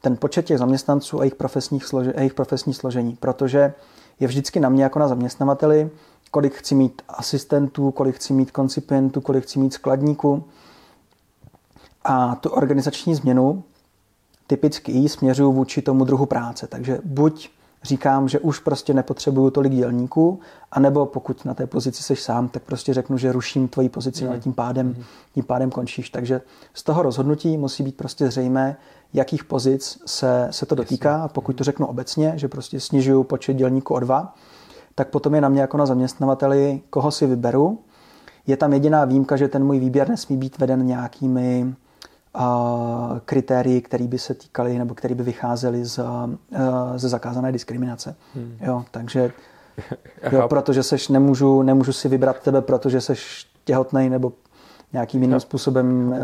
ten 0.00 0.16
počet 0.16 0.46
těch 0.46 0.58
zaměstnanců 0.58 1.20
a 1.20 1.22
jejich, 1.22 1.34
profesních 1.34 1.84
slože, 1.84 2.12
a 2.12 2.18
jejich 2.18 2.34
profesní 2.34 2.74
složení, 2.74 3.16
protože 3.20 3.74
je 4.20 4.28
vždycky 4.28 4.60
na 4.60 4.68
mě 4.68 4.82
jako 4.82 4.98
na 4.98 5.08
zaměstnavateli, 5.08 5.90
kolik 6.34 6.54
chci 6.54 6.74
mít 6.74 7.02
asistentů, 7.08 7.90
kolik 7.90 8.16
chci 8.16 8.32
mít 8.32 8.50
koncipientů, 8.50 9.20
kolik 9.20 9.44
chci 9.44 9.58
mít 9.58 9.72
skladníků. 9.72 10.44
A 12.04 12.34
tu 12.34 12.50
organizační 12.50 13.14
změnu 13.14 13.62
typicky 14.46 14.92
ji 14.92 15.08
směřuju 15.08 15.52
vůči 15.52 15.82
tomu 15.82 16.04
druhu 16.04 16.26
práce. 16.26 16.66
Takže 16.66 16.98
buď 17.04 17.50
říkám, 17.82 18.28
že 18.28 18.38
už 18.38 18.58
prostě 18.58 18.94
nepotřebuju 18.94 19.50
tolik 19.50 19.72
dělníků, 19.72 20.40
anebo 20.72 21.06
pokud 21.06 21.44
na 21.44 21.54
té 21.54 21.66
pozici 21.66 22.02
seš 22.02 22.22
sám, 22.22 22.48
tak 22.48 22.62
prostě 22.62 22.94
řeknu, 22.94 23.18
že 23.18 23.32
ruším 23.32 23.68
tvoji 23.68 23.88
pozici 23.88 24.24
mm. 24.24 24.32
a 24.32 24.38
tím 24.38 24.52
pádem, 24.52 24.86
mm. 24.86 25.04
tím 25.34 25.44
pádem 25.44 25.70
končíš. 25.70 26.10
Takže 26.10 26.40
z 26.74 26.82
toho 26.82 27.02
rozhodnutí 27.02 27.56
musí 27.56 27.82
být 27.82 27.96
prostě 27.96 28.30
zřejmé, 28.30 28.76
jakých 29.12 29.44
pozic 29.44 29.98
se, 30.06 30.48
se 30.50 30.66
to 30.66 30.74
dotýká. 30.74 31.22
A 31.22 31.28
pokud 31.28 31.52
to 31.52 31.64
řeknu 31.64 31.86
obecně, 31.86 32.32
že 32.36 32.48
prostě 32.48 32.80
snižuju 32.80 33.24
počet 33.24 33.54
dělníků 33.54 33.94
o 33.94 34.00
dva, 34.00 34.34
tak 34.94 35.08
potom 35.08 35.34
je 35.34 35.40
na 35.40 35.48
mě 35.48 35.60
jako 35.60 35.76
na 35.76 35.86
zaměstnavateli, 35.86 36.80
koho 36.90 37.10
si 37.10 37.26
vyberu. 37.26 37.78
Je 38.46 38.56
tam 38.56 38.72
jediná 38.72 39.04
výjimka, 39.04 39.36
že 39.36 39.48
ten 39.48 39.64
můj 39.64 39.78
výběr 39.78 40.08
nesmí 40.08 40.36
být 40.36 40.58
veden 40.58 40.86
nějakými 40.86 41.74
kritérii, 43.24 43.80
které 43.80 44.06
by 44.06 44.18
se 44.18 44.34
týkaly 44.34 44.78
nebo 44.78 44.94
které 44.94 45.14
by 45.14 45.22
vycházely 45.22 45.84
z, 45.84 46.00
ze 46.96 47.08
zakázané 47.08 47.52
diskriminace. 47.52 48.16
Hmm. 48.34 48.56
Jo, 48.60 48.84
takže 48.90 49.32
jo, 50.32 50.48
protože 50.48 50.82
seš, 50.82 51.08
nemůžu, 51.08 51.62
nemůžu 51.62 51.92
si 51.92 52.08
vybrat 52.08 52.42
tebe, 52.42 52.62
protože 52.62 53.00
seš 53.00 53.46
těhotný 53.64 54.10
nebo 54.10 54.32
nějakým 54.92 55.22
jiným 55.22 55.40
způsobem. 55.40 56.16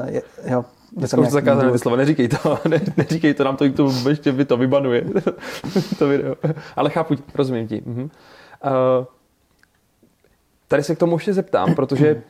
Jo, 0.46 0.64
Dneska 0.92 1.20
už 1.20 1.26
to 1.26 1.32
zakázané 1.32 1.78
slovo, 1.78 1.96
neříkej 1.96 2.28
to, 2.28 2.58
ne, 2.68 2.80
neříkej 2.96 3.34
to, 3.34 3.44
nám 3.44 3.56
to, 3.56 3.72
to 3.72 4.08
ještě 4.08 4.32
by 4.32 4.44
to 4.44 4.56
vybanuje, 4.56 5.04
to 5.98 6.08
video. 6.08 6.34
Ale 6.76 6.90
chápu, 6.90 7.14
rozumím 7.34 7.68
ti. 7.68 7.82
Uh-huh. 7.86 8.10
Uh, 8.64 9.06
tady 10.68 10.82
se 10.82 10.94
k 10.94 10.98
tomu 10.98 11.16
ještě 11.16 11.32
zeptám, 11.32 11.74
protože 11.74 12.22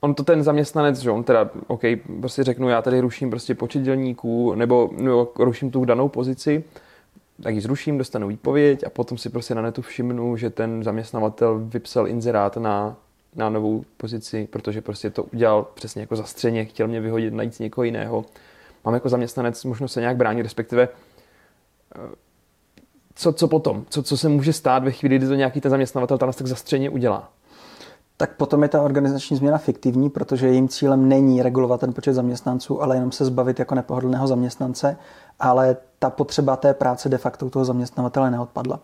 on 0.00 0.14
to 0.14 0.24
ten 0.24 0.42
zaměstnanec, 0.42 0.98
že 0.98 1.10
on 1.10 1.24
teda, 1.24 1.50
OK, 1.66 1.80
prostě 2.20 2.44
řeknu, 2.44 2.68
já 2.68 2.82
tady 2.82 3.00
ruším 3.00 3.30
prostě 3.30 3.54
počet 3.54 3.82
dělníků, 3.82 4.54
nebo 4.54 4.90
no, 4.98 5.28
ruším 5.38 5.70
tu 5.70 5.84
danou 5.84 6.08
pozici, 6.08 6.64
tak 7.42 7.54
ji 7.54 7.60
zruším, 7.60 7.98
dostanu 7.98 8.28
výpověď 8.28 8.84
a 8.86 8.90
potom 8.90 9.18
si 9.18 9.30
prostě 9.30 9.54
na 9.54 9.62
netu 9.62 9.82
všimnu, 9.82 10.36
že 10.36 10.50
ten 10.50 10.82
zaměstnavatel 10.84 11.58
vypsal 11.64 12.08
inzerát 12.08 12.56
na, 12.56 12.96
na 13.34 13.48
novou 13.48 13.84
pozici, 13.96 14.48
protože 14.50 14.80
prostě 14.80 15.10
to 15.10 15.22
udělal 15.22 15.66
přesně 15.74 16.00
jako 16.00 16.16
zastřeně, 16.16 16.64
chtěl 16.64 16.88
mě 16.88 17.00
vyhodit, 17.00 17.34
najít 17.34 17.60
někoho 17.60 17.84
jiného. 17.84 18.24
Mám 18.84 18.94
jako 18.94 19.08
zaměstnanec 19.08 19.64
možnost 19.64 19.92
se 19.92 20.00
nějak 20.00 20.16
bránit, 20.16 20.42
respektive 20.42 20.88
eh, 21.94 21.98
co, 23.14 23.32
co 23.32 23.48
potom? 23.48 23.84
Co, 23.88 24.02
co 24.02 24.16
se 24.16 24.28
může 24.28 24.52
stát 24.52 24.84
ve 24.84 24.92
chvíli, 24.92 25.18
kdy 25.18 25.26
to 25.26 25.34
nějaký 25.34 25.60
ten 25.60 25.70
zaměstnavatel 25.70 26.18
tam 26.18 26.32
tak 26.32 26.46
zastřeně 26.46 26.90
udělá? 26.90 27.30
tak 28.16 28.36
potom 28.36 28.62
je 28.62 28.68
ta 28.68 28.82
organizační 28.82 29.36
změna 29.36 29.58
fiktivní, 29.58 30.10
protože 30.10 30.46
jejím 30.46 30.68
cílem 30.68 31.08
není 31.08 31.42
regulovat 31.42 31.80
ten 31.80 31.92
počet 31.92 32.14
zaměstnanců, 32.14 32.82
ale 32.82 32.96
jenom 32.96 33.12
se 33.12 33.24
zbavit 33.24 33.58
jako 33.58 33.74
nepohodlného 33.74 34.26
zaměstnance, 34.26 34.96
ale 35.40 35.76
ta 35.98 36.10
potřeba 36.10 36.56
té 36.56 36.74
práce 36.74 37.08
de 37.08 37.18
facto 37.18 37.46
u 37.46 37.50
toho 37.50 37.64
zaměstnavatele 37.64 38.30
neodpadla. 38.30 38.80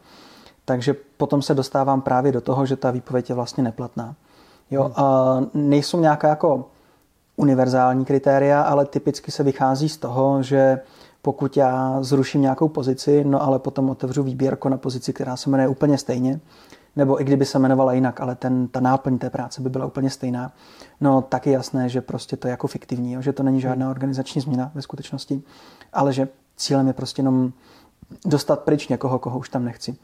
Takže 0.64 0.94
potom 1.16 1.42
se 1.42 1.54
dostávám 1.54 2.02
právě 2.02 2.32
do 2.32 2.40
toho, 2.40 2.66
že 2.66 2.76
ta 2.76 2.90
výpověď 2.90 3.28
je 3.28 3.34
vlastně 3.34 3.64
neplatná. 3.64 4.14
Jo, 4.70 4.82
hmm. 4.82 4.92
a 4.96 5.40
nejsou 5.54 6.00
nějaká 6.00 6.28
jako 6.28 6.64
univerzální 7.37 8.04
kritéria, 8.04 8.62
ale 8.62 8.87
typicky 8.87 9.30
se 9.30 9.42
vychází 9.42 9.88
z 9.88 9.96
toho, 9.96 10.42
že 10.42 10.80
pokud 11.23 11.57
já 11.57 11.99
zruším 12.03 12.41
nějakou 12.41 12.69
pozici, 12.69 13.25
no 13.25 13.43
ale 13.43 13.59
potom 13.59 13.91
otevřu 13.91 14.23
výběrko 14.23 14.69
na 14.69 14.77
pozici, 14.77 15.12
která 15.12 15.37
se 15.37 15.50
jmenuje 15.50 15.69
úplně 15.69 15.99
stejně, 15.99 16.41
nebo 16.97 17.21
i 17.21 17.25
kdyby 17.25 17.47
se 17.47 17.59
jmenovala 17.59 17.93
jinak, 17.93 18.21
ale 18.21 18.35
ten, 18.35 18.69
ta 18.69 18.81
náplň 18.81 19.19
té 19.19 19.31
práce 19.31 19.62
by 19.62 19.71
byla 19.71 19.87
úplně 19.87 20.11
stejná, 20.11 20.53
no 21.00 21.23
tak 21.23 21.47
je 21.47 21.53
jasné, 21.53 21.89
že 21.89 22.00
prostě 22.00 22.37
to 22.37 22.49
je 22.49 22.50
jako 22.50 22.67
fiktivní, 22.67 23.12
jo? 23.12 23.23
že 23.23 23.33
to 23.33 23.43
není 23.43 23.61
žádná 23.61 23.91
organizační 23.91 24.41
změna 24.41 24.71
ve 24.75 24.83
skutečnosti, 24.83 25.43
ale 25.93 26.12
že 26.12 26.29
cílem 26.57 26.87
je 26.87 26.93
prostě 26.93 27.21
jenom 27.21 27.53
dostat 28.25 28.61
pryč 28.61 28.89
někoho, 28.89 29.19
koho 29.19 29.39
už 29.39 29.49
tam 29.49 29.65
nechci. 29.65 29.97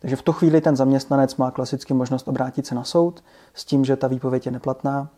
Takže 0.00 0.16
v 0.16 0.22
tu 0.22 0.32
chvíli 0.32 0.60
ten 0.60 0.76
zaměstnanec 0.76 1.36
má 1.36 1.50
klasicky 1.50 1.94
možnost 1.94 2.28
obrátit 2.28 2.66
se 2.66 2.74
na 2.74 2.84
soud 2.84 3.24
s 3.54 3.64
tím, 3.64 3.84
že 3.84 3.96
ta 3.96 4.06
výpověď 4.06 4.46
je 4.46 4.52
neplatná 4.52 5.08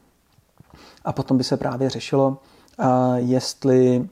a 1.04 1.12
potom 1.12 1.38
by 1.38 1.44
se 1.44 1.56
právě 1.56 1.90
řešilo, 1.90 2.38
jestli 3.16 4.08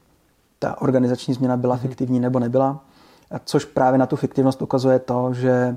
ta 0.64 0.82
organizační 0.82 1.34
změna 1.34 1.56
byla 1.56 1.74
mhm. 1.74 1.82
fiktivní 1.82 2.20
nebo 2.20 2.38
nebyla, 2.38 2.80
což 3.44 3.64
právě 3.64 3.98
na 3.98 4.06
tu 4.06 4.16
fiktivnost 4.16 4.62
ukazuje 4.62 4.98
to, 4.98 5.34
že 5.34 5.76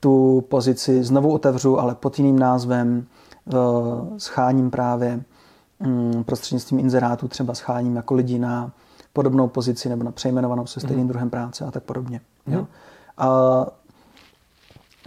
tu 0.00 0.44
pozici 0.48 1.04
znovu 1.04 1.32
otevřu, 1.32 1.80
ale 1.80 1.94
pod 1.94 2.18
jiným 2.18 2.38
názvem, 2.38 3.06
scháním 4.18 4.70
právě 4.70 5.22
mm, 5.80 6.24
prostřednictvím 6.24 6.80
inzerátu, 6.80 7.28
třeba 7.28 7.54
scháním 7.54 7.96
jako 7.96 8.14
lidi 8.14 8.38
na 8.38 8.70
podobnou 9.12 9.48
pozici 9.48 9.88
nebo 9.88 10.04
na 10.04 10.12
přejmenovanou 10.12 10.66
se 10.66 10.80
stejným 10.80 11.04
mm. 11.04 11.08
druhem 11.08 11.30
práce 11.30 11.64
a 11.64 11.70
tak 11.70 11.82
podobně. 11.82 12.20
Mm. 12.46 12.54
Jo? 12.54 12.66
A 13.18 13.66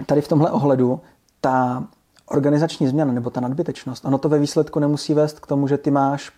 tady 0.06 0.22
v 0.22 0.28
tomhle 0.28 0.52
ohledu 0.52 1.00
ta 1.42 1.84
organizační 2.26 2.88
změna 2.88 3.14
nebo 3.14 3.30
ta 3.30 3.42
nadbytečnost, 3.42 4.06
ono 4.06 4.18
to 4.18 4.30
ve 4.30 4.40
výsledku 4.40 4.80
nemusí 4.80 5.14
vést 5.14 5.40
k 5.40 5.48
tomu, 5.48 5.68
že 5.68 5.78
ty 5.78 5.92
máš 5.92 6.32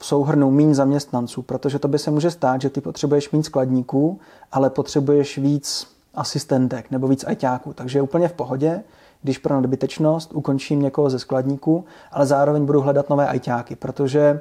v 0.00 0.06
souhrnu 0.06 0.50
méně 0.50 0.74
zaměstnanců, 0.74 1.42
protože 1.42 1.78
to 1.78 1.88
by 1.88 1.98
se 1.98 2.10
může 2.10 2.30
stát, 2.30 2.60
že 2.60 2.70
ty 2.70 2.80
potřebuješ 2.80 3.30
méně 3.30 3.44
skladníků, 3.44 4.20
ale 4.52 4.70
potřebuješ 4.70 5.38
víc 5.38 5.86
asistentek 6.14 6.90
nebo 6.90 7.08
víc 7.08 7.24
ajťáků. 7.24 7.72
Takže 7.72 7.98
je 7.98 8.02
úplně 8.02 8.28
v 8.28 8.32
pohodě, 8.32 8.82
když 9.22 9.38
pro 9.38 9.54
nadbytečnost 9.54 10.32
ukončím 10.32 10.82
někoho 10.82 11.10
ze 11.10 11.18
skladníků, 11.18 11.84
ale 12.12 12.26
zároveň 12.26 12.66
budu 12.66 12.80
hledat 12.80 13.10
nové 13.10 13.28
ajťáky, 13.28 13.76
protože 13.76 14.40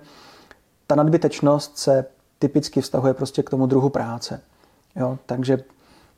ta 0.88 0.96
nadbytečnost 0.96 1.78
se 1.78 2.06
typicky 2.40 2.82
vztahuje 2.82 3.14
prostě 3.14 3.44
k 3.44 3.50
tomu 3.50 3.66
druhu 3.66 3.90
práce. 3.90 4.42
Jo? 4.96 5.18
Takže 5.26 5.64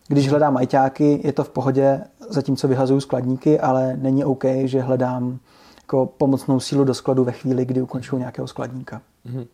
když 0.07 0.29
hledám 0.29 0.57
ajťáky, 0.57 1.21
je 1.23 1.33
to 1.33 1.43
v 1.43 1.49
pohodě, 1.49 2.03
zatímco 2.29 2.67
vyhazuju 2.67 2.99
skladníky, 2.99 3.59
ale 3.59 3.97
není 3.97 4.25
OK, 4.25 4.43
že 4.63 4.81
hledám 4.81 5.39
jako 5.81 6.05
pomocnou 6.05 6.59
sílu 6.59 6.83
do 6.83 6.93
skladu 6.93 7.23
ve 7.23 7.31
chvíli, 7.31 7.65
kdy 7.65 7.81
ukončuju 7.81 8.19
nějakého 8.19 8.47
skladníka. 8.47 9.01
Mm-hmm. 9.25 9.47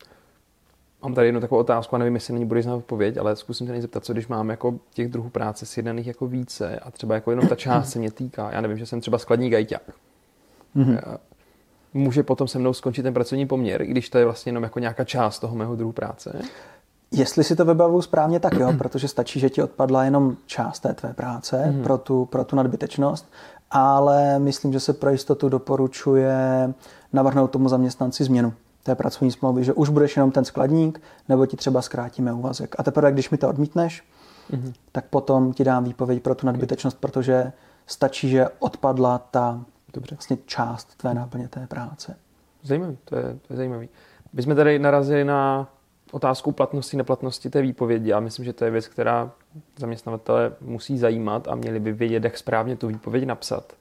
Mám 1.04 1.14
tady 1.14 1.28
jednu 1.28 1.42
takovou 1.42 1.62
otázku 1.62 1.96
a 1.96 2.00
nevím, 2.00 2.16
jestli 2.16 2.34
na 2.34 2.40
ní 2.40 2.46
budeš 2.46 2.64
znát 2.64 2.76
odpověď, 2.76 3.18
ale 3.18 3.36
zkusím 3.36 3.68
se 3.68 3.74
na 3.74 3.82
zeptat, 3.82 4.06
co 4.06 4.14
když 4.14 4.28
mám 4.28 4.50
jako 4.50 4.80
těch 4.94 5.08
druhů 5.08 5.30
práce 5.30 5.66
sjednaných 5.66 6.08
jako 6.08 6.28
více 6.28 6.80
a 6.80 6.92
třeba 6.92 7.16
jako 7.16 7.32
jenom 7.32 7.48
ta 7.48 7.56
část 7.56 7.90
se 7.90 8.00
mě 8.00 8.12
týká. 8.12 8.52
Já 8.52 8.62
nevím, 8.62 8.78
že 8.78 8.86
jsem 8.86 9.02
třeba 9.02 9.18
skladní 9.18 9.50
gajťák. 9.50 9.82
Mm-hmm. 10.76 11.18
Může 11.94 12.24
potom 12.24 12.48
se 12.48 12.60
mnou 12.60 12.74
skončit 12.74 13.04
ten 13.04 13.14
pracovní 13.14 13.48
poměr, 13.48 13.86
když 13.86 14.10
to 14.10 14.18
je 14.18 14.26
vlastně 14.26 14.50
jenom 14.50 14.64
jako 14.64 14.80
nějaká 14.80 15.04
část 15.04 15.40
toho 15.40 15.56
mého 15.56 15.76
druhu 15.76 15.92
práce? 15.92 16.42
Jestli 17.12 17.44
si 17.44 17.56
to 17.56 17.66
vybavuju 17.66 18.02
správně, 18.02 18.40
tak 18.40 18.54
jo, 18.54 18.74
protože 18.78 19.08
stačí, 19.08 19.40
že 19.40 19.50
ti 19.50 19.64
odpadla 19.64 20.04
jenom 20.04 20.38
část 20.46 20.80
té 20.80 20.94
tvé 20.94 21.14
práce 21.14 21.64
mm-hmm. 21.68 21.84
pro, 21.84 21.98
tu, 21.98 22.26
pro 22.26 22.44
tu 22.44 22.56
nadbytečnost, 22.56 23.32
ale 23.72 24.40
myslím, 24.40 24.74
že 24.74 24.80
se 24.80 24.94
pro 24.94 25.10
jistotu 25.10 25.50
doporučuje 25.50 26.74
navrhnout 27.14 27.52
tomu 27.52 27.70
zaměstnanci 27.70 28.24
změnu 28.24 28.54
té 28.88 28.96
pracovní 28.96 29.32
smlouvy, 29.32 29.63
že 29.63 29.74
už 29.74 29.89
budeš 29.89 30.15
jenom 30.15 30.32
ten 30.32 30.46
skladník, 30.46 31.01
nebo 31.29 31.46
ti 31.46 31.58
třeba 31.58 31.82
zkrátíme 31.82 32.34
úvazek. 32.34 32.75
A 32.79 32.84
teprve, 32.84 33.12
když 33.12 33.29
mi 33.29 33.38
to 33.38 33.50
odmítneš, 33.50 34.03
mm-hmm. 34.51 34.74
tak 34.91 35.06
potom 35.06 35.53
ti 35.53 35.63
dám 35.63 35.84
výpověď 35.84 36.24
pro 36.24 36.36
tu 36.36 36.46
nadbytečnost, 36.46 36.98
protože 37.00 37.51
stačí, 37.86 38.29
že 38.29 38.48
odpadla 38.60 39.17
ta 39.17 39.65
Dobře. 39.94 40.15
Vlastně 40.15 40.38
část 40.46 40.96
tvé 40.96 41.13
náplně 41.13 41.48
té 41.48 41.67
práce. 41.67 42.17
Zajímavý, 42.63 42.98
to 43.06 43.15
je, 43.15 43.24
to 43.24 43.53
je 43.53 43.58
zajímavý. 43.58 43.89
My 44.34 44.41
jsme 44.41 44.56
tady 44.56 44.79
narazili 44.79 45.24
na 45.24 45.70
otázku 46.12 46.51
platnosti, 46.51 46.98
neplatnosti 46.98 47.50
té 47.50 47.62
výpovědi. 47.62 48.10
Já 48.10 48.20
myslím, 48.20 48.46
že 48.46 48.53
to 48.53 48.65
je 48.65 48.72
věc, 48.72 48.88
která 48.88 49.32
zaměstnavatele 49.77 50.51
musí 50.62 50.98
zajímat 50.98 51.48
a 51.48 51.56
měli 51.56 51.79
by 51.79 51.91
vědět, 51.91 52.24
jak 52.24 52.38
správně 52.38 52.75
tu 52.75 52.88
výpověď 52.88 53.25
napsat. 53.25 53.74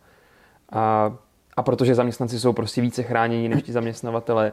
A, 0.73 1.15
a 1.57 1.63
protože 1.63 1.95
zaměstnanci 1.95 2.41
jsou 2.41 2.53
prostě 2.53 2.81
více 2.81 3.03
chráněni 3.03 3.49
než 3.49 3.63
ti 3.63 3.73
zaměstnavatele, 3.73 4.53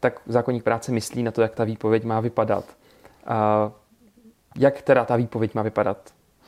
tak 0.00 0.20
zákonník 0.26 0.64
práce 0.64 0.92
myslí 0.92 1.22
na 1.22 1.30
to, 1.30 1.42
jak 1.42 1.54
ta 1.54 1.64
výpověď 1.64 2.04
má 2.04 2.20
vypadat. 2.20 2.64
A 3.26 3.70
jak 4.56 4.82
teda 4.82 5.04
ta 5.04 5.16
výpověď 5.16 5.54
má 5.54 5.62
vypadat? 5.62 5.96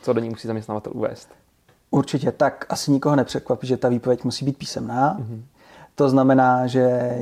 Co 0.03 0.13
do 0.13 0.21
ní 0.21 0.29
musí 0.29 0.49
zaměstnavatel 0.49 0.93
uvést? 0.97 1.29
Určitě 1.91 2.33
tak. 2.33 2.67
Asi 2.69 2.91
nikoho 2.91 3.17
nepřekvapí, 3.17 3.67
že 3.67 3.77
ta 3.77 3.89
výpověď 3.89 4.25
musí 4.25 4.45
být 4.45 4.59
písemná. 4.59 5.19
Mm-hmm. 5.19 5.43
To 5.95 6.09
znamená, 6.09 6.67
že 6.67 7.15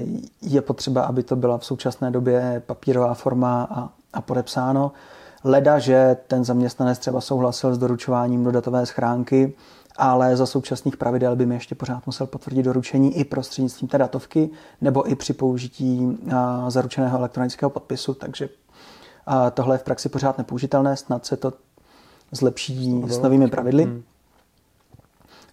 je 0.43 0.63
potřeba, 0.63 1.03
aby 1.03 1.23
to 1.23 1.37
byla 1.37 1.59
v 1.59 1.65
současné 1.65 2.11
době 2.11 2.63
papírová 2.67 3.15
forma 3.15 3.69
a, 3.71 3.89
a 4.13 4.21
podepsáno. 4.21 4.93
Leda, 5.45 5.79
že 5.79 6.17
ten 6.27 6.45
zaměstnanec 6.45 6.99
třeba 6.99 7.21
souhlasil 7.21 7.75
s 7.75 7.79
doručováním 7.79 8.45
do 8.45 8.53
datové 8.53 8.87
schránky, 8.87 9.55
ale 9.99 10.37
za 10.37 10.47
současných 10.47 10.97
pravidel 10.97 11.37
by 11.37 11.47
mi 11.47 11.55
ještě 11.55 11.75
pořád 11.75 12.07
musel 12.07 12.27
potvrdit 12.27 12.63
doručení 12.63 13.17
i 13.17 13.25
prostřednictvím 13.25 13.89
té 13.89 13.99
datovky 13.99 14.51
nebo 14.81 15.11
i 15.11 15.15
při 15.15 15.33
použití 15.33 16.19
zaručeného 16.69 17.19
elektronického 17.19 17.71
podpisu, 17.71 18.15
takže 18.15 18.49
tohle 19.55 19.75
je 19.75 19.79
v 19.79 19.83
praxi 19.83 20.09
pořád 20.09 20.39
nepoužitelné, 20.39 20.97
snad 20.97 21.27
se 21.27 21.37
to 21.37 21.53
zlepší 22.33 23.03
s 23.07 23.19
novými 23.19 23.49
pravidly. 23.49 23.85
Hmm. 23.85 24.03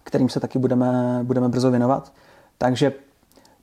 kterým 0.02 0.28
se 0.28 0.40
taky 0.40 0.58
budeme, 0.58 1.20
budeme 1.22 1.48
brzo 1.48 1.70
věnovat. 1.70 2.12
Takže 2.58 2.92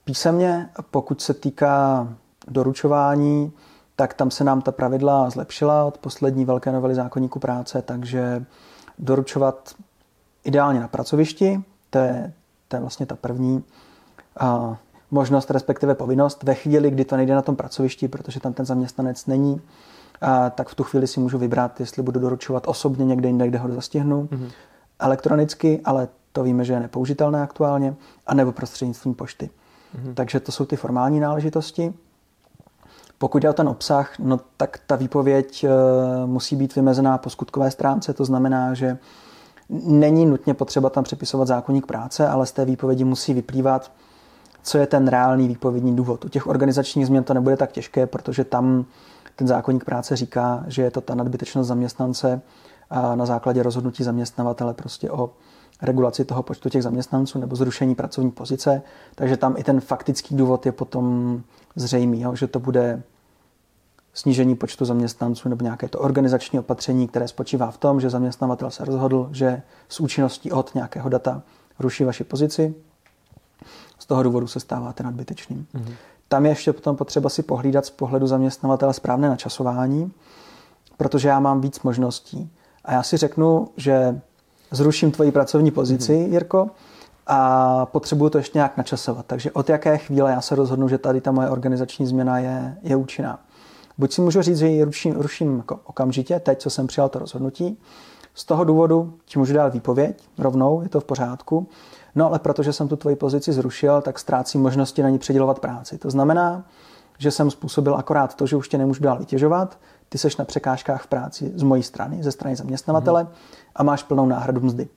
písemně, 0.04 0.70
pokud 0.92 1.22
se 1.22 1.34
týká 1.34 2.08
doručování, 2.48 3.52
tak 3.96 4.13
tam 4.13 4.32
se 4.32 4.44
nám 4.44 4.62
ta 4.62 4.72
pravidla 4.72 5.30
zlepšila 5.30 5.86
od 5.86 5.98
poslední 5.98 6.46
velké 6.46 6.72
novely 6.72 6.96
zákonníku 6.96 7.40
práce, 7.40 7.82
takže 7.82 8.46
doručovat 9.00 9.75
ideálně 10.43 10.79
na 10.79 10.88
pracovišti, 10.88 11.63
to 11.89 11.97
je, 11.97 12.33
to 12.67 12.75
je 12.75 12.79
vlastně 12.79 13.05
ta 13.05 13.15
první 13.15 13.63
a, 14.39 14.77
možnost, 15.12 15.51
respektive 15.51 15.95
povinnost. 15.95 16.43
Ve 16.43 16.55
chvíli, 16.55 16.91
kdy 16.91 17.05
to 17.05 17.17
nejde 17.17 17.35
na 17.35 17.41
tom 17.41 17.55
pracovišti, 17.55 18.07
protože 18.07 18.39
tam 18.39 18.53
ten 18.53 18.65
zaměstnanec 18.65 19.25
není, 19.25 19.62
a, 20.21 20.50
tak 20.50 20.69
v 20.69 20.75
tu 20.75 20.83
chvíli 20.83 21.07
si 21.07 21.19
můžu 21.19 21.38
vybrat, 21.38 21.79
jestli 21.79 22.03
budu 22.03 22.19
doručovat 22.19 22.67
osobně 22.67 23.05
někde 23.05 23.29
jinde, 23.29 23.47
kde 23.47 23.57
ho 23.57 23.73
zastihnu, 23.73 24.27
mm-hmm. 24.31 24.51
elektronicky, 25.00 25.81
ale 25.85 26.07
to 26.31 26.43
víme, 26.43 26.65
že 26.65 26.73
je 26.73 26.79
nepoužitelné 26.79 27.41
aktuálně, 27.41 27.95
anebo 28.27 28.51
prostřednictvím 28.51 29.13
pošty. 29.13 29.50
Mm-hmm. 29.50 30.13
Takže 30.13 30.39
to 30.39 30.51
jsou 30.51 30.65
ty 30.65 30.75
formální 30.75 31.19
náležitosti. 31.19 31.93
Pokud 33.17 33.41
jde 33.41 33.50
o 33.50 33.53
ten 33.53 33.69
obsah, 33.69 34.19
no 34.19 34.39
tak 34.57 34.79
ta 34.88 34.95
výpověď 34.95 35.63
e, 35.63 35.69
musí 36.25 36.55
být 36.55 36.75
vymezená 36.75 37.17
po 37.17 37.29
skutkové 37.29 37.71
stránce, 37.71 38.13
to 38.13 38.25
znamená, 38.25 38.73
že 38.73 38.97
není 39.84 40.25
nutně 40.25 40.53
potřeba 40.53 40.89
tam 40.89 41.03
přepisovat 41.03 41.48
zákonník 41.48 41.86
práce, 41.86 42.27
ale 42.27 42.46
z 42.46 42.51
té 42.51 42.65
výpovědi 42.65 43.03
musí 43.03 43.34
vyplývat, 43.34 43.92
co 44.63 44.77
je 44.77 44.88
ten 44.88 45.08
reálný 45.08 45.48
výpovědní 45.48 45.96
důvod. 45.96 46.25
U 46.25 46.30
těch 46.30 46.48
organizačních 46.48 47.06
změn 47.06 47.24
to 47.24 47.34
nebude 47.34 47.58
tak 47.58 47.72
těžké, 47.72 48.08
protože 48.08 48.44
tam 48.44 48.86
ten 49.36 49.48
zákonník 49.48 49.84
práce 49.84 50.15
říká, 50.15 50.63
že 50.68 50.82
je 50.82 50.92
to 50.92 51.01
ta 51.01 51.15
nadbytečnost 51.15 51.68
zaměstnance 51.68 52.42
a 52.89 53.15
na 53.15 53.25
základě 53.25 53.63
rozhodnutí 53.63 54.03
zaměstnavatele 54.03 54.74
prostě 54.74 55.12
o 55.12 55.30
regulaci 55.82 56.25
toho 56.25 56.44
počtu 56.44 56.70
těch 56.70 56.84
zaměstnanců 56.84 57.39
nebo 57.39 57.56
zrušení 57.56 57.96
pracovní 57.96 58.32
pozice. 58.32 58.82
Takže 59.15 59.38
tam 59.38 59.56
i 59.58 59.63
ten 59.63 59.82
faktický 59.82 60.36
důvod 60.36 60.65
je 60.65 60.72
potom 60.72 61.42
zřejmý, 61.75 62.22
jo, 62.22 62.36
že 62.36 62.48
to 62.48 62.60
bude 62.60 63.03
snížení 64.13 64.55
počtu 64.55 64.86
zaměstnanců 64.86 65.50
nebo 65.50 65.63
nějaké 65.63 65.88
to 65.88 66.00
organizační 66.00 66.60
opatření, 66.60 67.08
které 67.08 67.27
spočívá 67.27 67.72
v 67.72 67.77
tom, 67.77 68.01
že 68.01 68.10
zaměstnavatel 68.10 68.72
se 68.72 68.86
rozhodl, 68.86 69.29
že 69.32 69.62
s 69.89 70.00
účinností 70.00 70.51
od 70.51 70.75
nějakého 70.75 71.10
data 71.10 71.41
ruší 71.79 72.03
vaši 72.03 72.24
pozici. 72.24 72.75
Z 74.00 74.05
toho 74.05 74.24
důvodu 74.24 74.48
se 74.48 74.60
stáváte 74.60 75.03
nadbytečným. 75.03 75.67
Mm-hmm. 75.75 75.93
Tam 76.27 76.46
je 76.46 76.51
ještě 76.51 76.74
potom 76.74 76.96
potřeba 76.96 77.29
si 77.29 77.43
pohlídat 77.43 77.86
z 77.86 77.89
pohledu 77.89 78.27
zaměstnavatele 78.27 78.93
správné 78.93 79.29
načasování, 79.29 80.12
protože 80.98 81.27
já 81.27 81.39
mám 81.39 81.62
víc 81.62 81.82
možností. 81.82 82.51
A 82.86 82.93
já 82.93 83.03
si 83.03 83.17
řeknu, 83.17 83.67
že 83.77 84.22
zruším 84.72 85.12
tvoji 85.12 85.32
pracovní 85.32 85.72
pozici, 85.72 86.13
mm-hmm. 86.13 86.32
Jirko, 86.32 86.70
a 87.27 87.86
potřebuju 87.86 88.29
to 88.29 88.38
ještě 88.38 88.58
nějak 88.58 88.77
načasovat. 88.77 89.25
Takže 89.25 89.51
od 89.51 89.70
jaké 89.70 89.98
chvíle 89.98 90.32
já 90.32 90.41
se 90.41 90.55
rozhodnu, 90.55 90.88
že 90.88 90.98
tady 90.98 91.22
ta 91.22 91.32
moje 91.32 91.50
organizační 91.50 92.05
změna 92.05 92.39
je, 92.39 92.77
je 92.82 92.96
účinná. 92.96 93.39
Buď 93.97 94.13
si 94.13 94.21
můžu 94.21 94.41
říct, 94.41 94.57
že 94.57 94.67
ji 94.67 94.83
ruším, 94.83 95.13
ruším 95.13 95.57
jako 95.57 95.79
okamžitě, 95.83 96.39
teď, 96.39 96.59
co 96.59 96.69
jsem 96.69 96.88
přijal 96.88 97.09
to 97.09 97.19
rozhodnutí. 97.19 97.77
Z 98.33 98.45
toho 98.45 98.63
důvodu 98.63 99.13
ti 99.25 99.39
můžu 99.39 99.53
dát 99.53 99.73
výpověď 99.73 100.23
rovnou, 100.38 100.81
je 100.81 100.89
to 100.89 101.00
v 101.00 101.03
pořádku. 101.03 101.67
No 102.15 102.25
ale 102.25 102.39
protože 102.39 102.73
jsem 102.73 102.88
tu 102.88 102.95
tvoji 102.95 103.15
pozici 103.15 103.53
zrušil, 103.53 104.01
tak 104.01 104.19
ztrácím 104.19 104.62
možnosti 104.62 105.03
na 105.03 105.09
ní 105.09 105.19
předělovat 105.19 105.59
práci. 105.59 105.97
To 105.97 106.09
znamená, 106.09 106.65
že 107.17 107.31
jsem 107.31 107.51
způsobil 107.51 107.95
akorát 107.95 108.35
to, 108.35 108.47
že 108.47 108.55
už 108.55 108.69
tě 108.69 108.77
nemůžu 108.77 109.03
dál 109.03 109.17
vytěžovat, 109.17 109.77
ty 110.09 110.17
seš 110.17 110.38
na 110.38 110.45
překážkách 110.45 111.03
v 111.03 111.08
práci 111.08 111.51
z 111.56 111.63
mojí 111.63 111.84
strany, 111.84 112.23
ze 112.23 112.32
strany 112.32 112.56
zaměstnavatele 112.56 113.23
mm-hmm. 113.23 113.71
a 113.75 113.84
máš 113.84 114.03
plnou 114.03 114.25
náhradu 114.25 114.62
mzdy. 114.62 114.88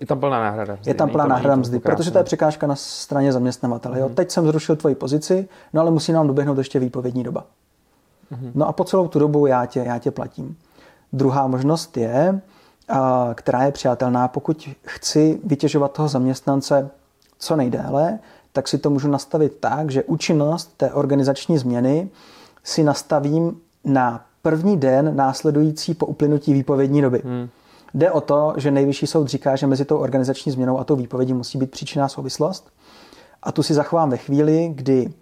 Je 0.00 0.06
tam 0.06 0.20
plná 0.20 0.40
náhrada 0.40 0.74
mzdy. 0.74 0.90
Je 0.90 0.94
tam 0.94 1.10
plná 1.10 1.26
náhrada 1.26 1.56
mzdy, 1.56 1.78
protože 1.78 2.10
to 2.10 2.18
je 2.18 2.24
překážka 2.24 2.66
na 2.66 2.76
straně 2.76 3.32
zaměstnavatele. 3.32 3.96
Mm-hmm. 3.96 4.00
Jo, 4.00 4.06
mhm. 4.06 4.14
teď 4.14 4.30
jsem 4.30 4.46
zrušil 4.46 4.76
tvoji 4.76 4.94
pozici, 4.94 5.48
no 5.72 5.80
ale 5.80 5.90
musí 5.90 6.12
nám 6.12 6.26
doběhnout 6.26 6.58
ještě 6.58 6.78
výpovědní 6.78 7.22
doba. 7.22 7.46
Mm-hmm. 8.32 8.50
No 8.54 8.68
a 8.68 8.72
po 8.72 8.84
celou 8.84 9.08
tu 9.08 9.18
dobu 9.18 9.46
já 9.46 9.66
tě, 9.66 9.80
já 9.86 9.98
tě 9.98 10.10
platím. 10.10 10.56
Druhá 11.12 11.46
možnost 11.46 11.96
je, 11.96 12.40
která 13.34 13.62
je 13.62 13.72
přijatelná, 13.72 14.28
pokud 14.28 14.68
chci 14.86 15.40
vytěžovat 15.44 15.92
toho 15.92 16.08
zaměstnance 16.08 16.90
co 17.38 17.56
nejdéle, 17.56 18.18
tak 18.52 18.68
si 18.68 18.78
to 18.78 18.90
můžu 18.90 19.08
nastavit 19.08 19.56
tak, 19.60 19.90
že 19.90 20.04
účinnost 20.04 20.74
té 20.76 20.92
organizační 20.92 21.58
změny 21.58 22.08
si 22.64 22.82
nastavím 22.82 23.60
na 23.84 24.24
první 24.42 24.76
den 24.76 25.16
následující 25.16 25.94
po 25.94 26.06
uplynutí 26.06 26.52
výpovědní 26.52 27.02
doby. 27.02 27.22
Hmm. 27.24 27.48
Jde 27.94 28.10
o 28.10 28.20
to, 28.20 28.54
že 28.56 28.70
nejvyšší 28.70 29.06
soud 29.06 29.28
říká, 29.28 29.56
že 29.56 29.66
mezi 29.66 29.84
tou 29.84 29.96
organizační 29.96 30.52
změnou 30.52 30.78
a 30.78 30.84
tou 30.84 30.96
výpovědí 30.96 31.32
musí 31.32 31.58
být 31.58 31.70
příčinná 31.70 32.08
souvislost. 32.08 32.68
A 33.42 33.52
tu 33.52 33.62
si 33.62 33.74
zachovám 33.74 34.10
ve 34.10 34.16
chvíli, 34.16 34.72
kdy 34.74 35.12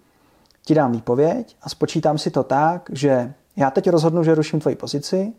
ti 0.65 0.73
dám 0.75 0.91
výpověď 0.91 1.57
a 1.61 1.69
spočítám 1.69 2.17
si 2.17 2.31
to 2.31 2.43
tak, 2.43 2.89
že 2.93 3.33
já 3.55 3.71
teď 3.71 3.89
rozhodnu, 3.89 4.23
že 4.23 4.35
ruším 4.35 4.59
tvoji 4.59 4.75
pozici, 4.75 5.33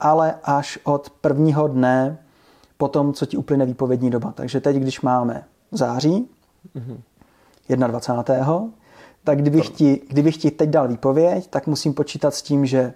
ale 0.00 0.34
až 0.44 0.78
od 0.84 1.10
prvního 1.10 1.68
dne 1.68 2.18
po 2.76 2.88
tom, 2.88 3.12
co 3.12 3.26
ti 3.26 3.36
uplyne 3.36 3.66
výpovědní 3.66 4.10
doba. 4.10 4.32
Takže 4.32 4.60
teď, 4.60 4.76
když 4.76 5.00
máme 5.00 5.44
září, 5.72 6.28
mm-hmm. 6.76 7.86
21. 7.86 8.68
tak 9.24 9.38
kdybych 9.38 9.70
ti, 9.70 10.02
kdybych 10.08 10.36
ti 10.36 10.50
teď 10.50 10.70
dal 10.70 10.88
výpověď, 10.88 11.46
tak 11.46 11.66
musím 11.66 11.94
počítat 11.94 12.34
s 12.34 12.42
tím, 12.42 12.66
že 12.66 12.94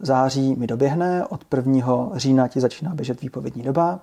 září 0.00 0.54
mi 0.54 0.66
doběhne, 0.66 1.26
od 1.26 1.44
1. 1.56 2.10
října 2.14 2.48
ti 2.48 2.60
začíná 2.60 2.94
běžet 2.94 3.20
výpovědní 3.20 3.62
doba, 3.62 4.00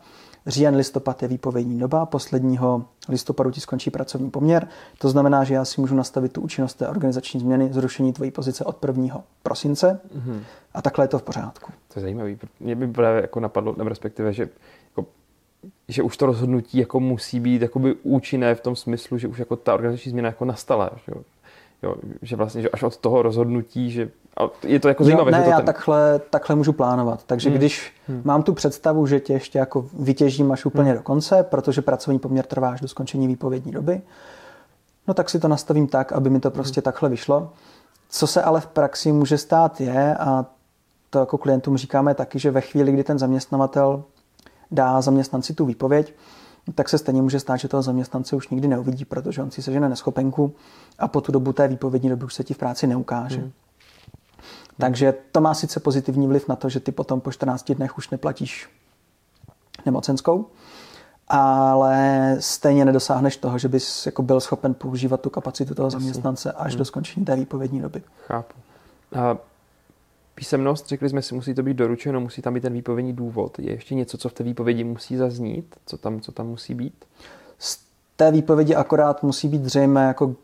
Říjen, 0.48 0.76
listopad 0.76 1.22
je 1.22 1.28
výpovědní 1.28 1.80
doba, 1.80 2.06
posledního 2.06 2.86
listopadu 3.10 3.52
ti 3.52 3.62
skončí 3.62 3.92
pracovní 3.92 4.30
poměr. 4.30 4.68
To 4.98 5.10
znamená, 5.10 5.44
že 5.44 5.54
já 5.54 5.66
si 5.66 5.82
můžu 5.82 5.96
nastavit 5.96 6.32
tu 6.32 6.42
účinnost 6.42 6.74
té 6.74 6.88
organizační 6.88 7.40
změny, 7.40 7.74
zrušení 7.74 8.14
tvojí 8.14 8.32
pozice 8.32 8.66
od 8.66 8.86
1. 8.86 9.24
prosince 9.44 10.00
mm-hmm. 10.18 10.40
a 10.74 10.82
takhle 10.82 11.04
je 11.04 11.10
to 11.10 11.20
v 11.20 11.24
pořádku. 11.24 11.72
To 11.94 12.00
je 12.00 12.02
zajímavé. 12.02 12.36
Mě 12.60 12.76
by 12.76 12.88
právě 12.88 13.22
jako 13.22 13.40
napadlo, 13.40 13.76
nebo 13.78 13.90
respektive, 13.90 14.34
že 14.34 14.50
jako 14.90 15.06
že 15.88 16.04
už 16.04 16.18
to 16.18 16.26
rozhodnutí 16.26 16.78
jako 16.78 17.00
musí 17.00 17.40
být 17.40 17.62
jakoby 17.62 17.96
účinné 18.04 18.56
v 18.56 18.62
tom 18.62 18.76
smyslu, 18.76 19.18
že 19.18 19.28
už 19.28 19.40
jako 19.40 19.56
ta 19.56 19.74
organizační 19.74 20.10
změna 20.10 20.28
jako 20.28 20.46
nastala. 20.46 20.90
Že, 21.06 21.14
jo, 21.84 21.96
že 22.22 22.36
vlastně 22.36 22.62
že 22.62 22.70
až 22.70 22.84
od 22.84 22.98
toho 22.98 23.22
rozhodnutí, 23.22 23.92
že 23.92 24.10
a 24.38 24.50
je 24.64 24.80
to 24.80 24.88
jako 24.88 25.04
zajímavé. 25.04 25.32
Jo, 25.32 25.38
ne, 25.38 25.38
že 25.38 25.44
to 25.44 25.50
já 25.50 25.58
ten... 25.58 25.66
takhle, 25.66 26.20
takhle 26.30 26.56
můžu 26.56 26.74
plánovat. 26.74 27.24
Takže 27.24 27.50
hmm. 27.50 27.58
když 27.58 27.94
hmm. 28.08 28.22
mám 28.24 28.44
tu 28.44 28.54
představu, 28.54 29.08
že 29.08 29.20
tě 29.20 29.34
ještě 29.34 29.60
jako 29.60 29.86
vytěžím 30.00 30.52
až 30.52 30.66
úplně 30.66 30.90
hmm. 30.90 30.98
do 30.98 31.04
konce, 31.04 31.44
protože 31.44 31.82
pracovní 31.82 32.20
poměr 32.20 32.46
trvá 32.46 32.70
až 32.70 32.82
do 32.82 32.88
skončení 32.88 33.28
výpovědní 33.28 33.72
doby, 33.72 34.02
no 35.08 35.14
tak 35.14 35.30
si 35.30 35.40
to 35.40 35.48
nastavím 35.48 35.88
tak, 35.88 36.12
aby 36.12 36.30
mi 36.30 36.40
to 36.40 36.52
prostě 36.52 36.80
hmm. 36.80 36.84
takhle 36.84 37.10
vyšlo. 37.10 37.52
Co 38.10 38.28
se 38.28 38.42
ale 38.42 38.62
v 38.62 38.68
praxi 38.68 39.12
může 39.12 39.38
stát 39.38 39.82
je, 39.82 40.16
a 40.16 40.46
to 41.10 41.20
jako 41.20 41.38
klientům 41.38 41.78
říkáme 41.78 42.16
taky, 42.16 42.40
že 42.40 42.52
ve 42.52 42.62
chvíli, 42.62 42.92
kdy 42.92 43.04
ten 43.04 43.20
zaměstnavatel 43.20 44.04
dá 44.72 45.02
zaměstnanci 45.02 45.54
tu 45.54 45.66
výpověď, 45.66 46.14
tak 46.76 46.90
se 46.90 46.98
stejně 46.98 47.22
může 47.22 47.40
stát, 47.40 47.58
že 47.58 47.68
toho 47.68 47.84
zaměstnance 47.84 48.36
už 48.36 48.50
nikdy 48.50 48.68
neuvidí, 48.68 49.06
protože 49.06 49.42
on 49.42 49.52
si 49.52 49.62
sežene 49.62 49.90
neschopenku 49.90 50.56
a 51.00 51.08
po 51.08 51.22
tu 51.22 51.32
dobu 51.32 51.54
té 51.54 51.68
výpovědní 51.68 52.10
doby 52.10 52.26
už 52.26 52.34
se 52.34 52.44
ti 52.44 52.54
v 52.54 52.58
práci 52.58 52.88
neukáže. 52.88 53.40
Hmm. 53.40 53.52
Takže 54.78 55.14
to 55.32 55.42
má 55.42 55.54
sice 55.54 55.80
pozitivní 55.80 56.28
vliv 56.28 56.48
na 56.48 56.56
to, 56.56 56.70
že 56.70 56.80
ty 56.80 56.92
potom 56.92 57.22
po 57.22 57.32
14 57.32 57.72
dnech 57.72 57.98
už 57.98 58.10
neplatíš 58.10 58.70
nemocenskou, 59.86 60.46
ale 61.28 62.36
stejně 62.40 62.86
nedosáhneš 62.86 63.38
toho, 63.38 63.58
že 63.58 63.68
bys 63.68 64.06
jako 64.06 64.22
byl 64.22 64.40
schopen 64.40 64.74
používat 64.74 65.22
tu 65.22 65.30
kapacitu 65.30 65.76
toho 65.76 65.90
zaměstnance 65.90 66.52
až 66.52 66.72
hmm. 66.72 66.78
do 66.78 66.86
skončení 66.86 67.26
té 67.26 67.36
výpovědní 67.36 67.82
doby. 67.82 68.02
Chápu. 68.28 68.54
A 69.16 69.38
písemnost, 70.36 70.88
řekli 70.88 71.10
jsme 71.10 71.22
si, 71.22 71.36
musí 71.36 71.54
to 71.54 71.64
být 71.64 71.78
doručeno, 71.78 72.20
musí 72.20 72.42
tam 72.42 72.54
být 72.54 72.62
ten 72.62 72.74
výpovědní 72.74 73.14
důvod. 73.14 73.60
Je 73.60 73.72
ještě 73.72 73.96
něco, 73.96 74.18
co 74.18 74.30
v 74.30 74.34
té 74.34 74.44
výpovědi 74.44 74.84
musí 74.84 75.18
zaznít? 75.18 75.76
Co 75.86 75.98
tam, 75.98 76.22
co 76.22 76.32
tam 76.32 76.48
musí 76.48 76.74
být? 76.74 77.06
Z 77.60 77.80
té 78.16 78.32
výpovědi 78.32 78.76
akorát 78.76 79.24
musí 79.24 79.48
být 79.48 79.66
zřejmé 79.66 80.08
jako 80.08 80.36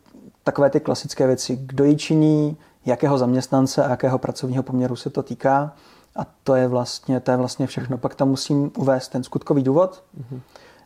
takové 0.44 0.70
ty 0.70 0.80
klasické 0.80 1.28
věci. 1.28 1.56
Kdo 1.56 1.84
ji 1.84 1.96
činí, 1.96 2.58
jakého 2.90 3.18
zaměstnance 3.18 3.86
a 3.86 3.90
jakého 3.90 4.18
pracovního 4.18 4.64
poměru 4.64 4.96
se 4.96 5.10
to 5.10 5.24
týká. 5.24 5.74
A 6.16 6.26
to 6.44 6.56
je 6.56 6.68
vlastně, 6.68 7.20
to 7.20 7.32
je 7.32 7.38
vlastně 7.38 7.68
všechno. 7.68 7.98
Pak 7.98 8.16
tam 8.16 8.30
musím 8.30 8.72
uvést 8.78 9.08
ten 9.08 9.24
skutkový 9.24 9.64
důvod. 9.64 10.04
Mm-hmm. 10.20 10.40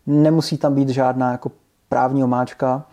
Nemusí 0.08 0.58
tam 0.58 0.76
být 0.76 0.90
žádná 0.90 1.32
jako 1.32 1.52
právní 1.90 2.24
omáčka, 2.24 2.86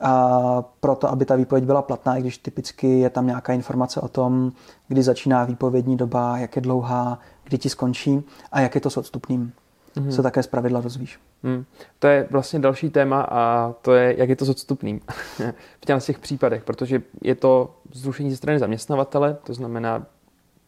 a 0.00 0.64
proto, 0.80 1.10
aby 1.10 1.24
ta 1.24 1.36
výpověď 1.36 1.64
byla 1.64 1.82
platná, 1.82 2.16
i 2.16 2.20
když 2.20 2.38
typicky 2.38 2.98
je 2.98 3.10
tam 3.10 3.26
nějaká 3.26 3.52
informace 3.52 4.00
o 4.00 4.08
tom, 4.08 4.52
kdy 4.88 5.02
začíná 5.02 5.44
výpovědní 5.44 5.96
doba, 5.96 6.38
jak 6.38 6.56
je 6.56 6.62
dlouhá, 6.62 7.18
kdy 7.44 7.58
ti 7.58 7.68
skončí 7.68 8.22
a 8.52 8.60
jak 8.60 8.74
je 8.74 8.80
to 8.80 8.90
s 8.90 8.96
odstupným. 8.96 9.52
Mm-hmm. 9.98 10.08
Se 10.08 10.22
také 10.22 10.42
zpravidla 10.42 10.80
dozvíš. 10.80 11.20
Mm. 11.42 11.64
To 11.98 12.06
je 12.06 12.28
vlastně 12.30 12.58
další 12.58 12.90
téma 12.90 13.22
a 13.30 13.72
to 13.82 13.94
je, 13.94 14.14
jak 14.18 14.28
je 14.28 14.36
to 14.36 14.44
s 14.44 14.48
odstupným 14.48 15.00
v 15.80 16.00
těch 16.00 16.18
případech, 16.18 16.64
protože 16.64 17.02
je 17.22 17.34
to 17.34 17.74
zrušení 17.92 18.30
ze 18.30 18.36
strany 18.36 18.58
zaměstnavatele, 18.58 19.36
to 19.44 19.54
znamená, 19.54 20.06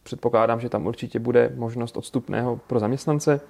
předpokládám, 0.03 0.59
že 0.59 0.69
tam 0.69 0.87
určitě 0.87 1.19
bude 1.19 1.51
možnost 1.55 1.97
odstupného 1.97 2.59
pro 2.67 2.79
zaměstnance. 2.79 3.41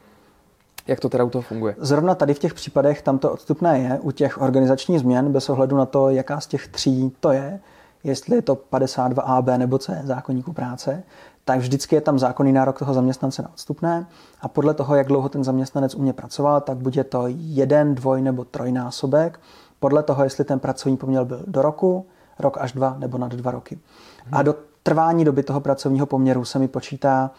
Jak 0.88 1.00
to 1.00 1.10
teda 1.10 1.24
u 1.24 1.30
toho 1.30 1.42
funguje? 1.42 1.76
Zrovna 1.78 2.16
tady 2.16 2.34
v 2.34 2.40
těch 2.40 2.54
případech 2.54 3.02
tam 3.02 3.20
to 3.20 3.32
odstupné 3.32 3.80
je 3.80 4.00
u 4.00 4.12
těch 4.12 4.42
organizačních 4.42 5.00
změn 5.00 5.32
bez 5.32 5.50
ohledu 5.50 5.78
na 5.78 5.86
to, 5.86 6.10
jaká 6.10 6.40
z 6.40 6.48
těch 6.48 6.68
tří 6.68 7.12
to 7.20 7.32
je, 7.32 7.60
jestli 8.04 8.36
je 8.36 8.42
to 8.42 8.56
52AB 8.56 9.58
nebo 9.58 9.78
C 9.78 10.02
zákonníku 10.04 10.54
práce, 10.54 11.04
tak 11.46 11.60
vždycky 11.60 11.96
je 11.96 12.02
tam 12.02 12.20
zákonný 12.20 12.52
nárok 12.52 12.80
toho 12.80 12.94
zaměstnance 12.94 13.42
na 13.42 13.50
odstupné 13.50 14.06
a 14.42 14.48
podle 14.48 14.74
toho, 14.74 14.96
jak 14.96 15.08
dlouho 15.08 15.30
ten 15.30 15.44
zaměstnanec 15.44 15.96
u 15.96 16.02
mě 16.02 16.14
pracoval, 16.14 16.62
tak 16.62 16.78
bude 16.78 17.04
to 17.04 17.24
jeden, 17.28 17.96
dvoj 17.96 18.22
nebo 18.22 18.46
trojnásobek, 18.46 19.40
podle 19.80 20.04
toho, 20.04 20.24
jestli 20.24 20.44
ten 20.44 20.60
pracovní 20.60 20.98
poměr 20.98 21.24
byl 21.24 21.44
do 21.48 21.62
roku, 21.62 22.06
rok 22.40 22.58
až 22.60 22.72
dva 22.72 22.96
nebo 23.00 23.18
nad 23.18 23.32
dva 23.32 23.52
roky. 23.52 23.80
Hmm. 24.26 24.36
A 24.36 24.44
do 24.44 24.56
trvání 24.84 25.26
doby 25.26 25.44
toho 25.44 25.60
pracovního 25.60 26.06
poměru 26.06 26.46
se 26.46 26.60
mi 26.60 26.68
počítá 26.68 27.32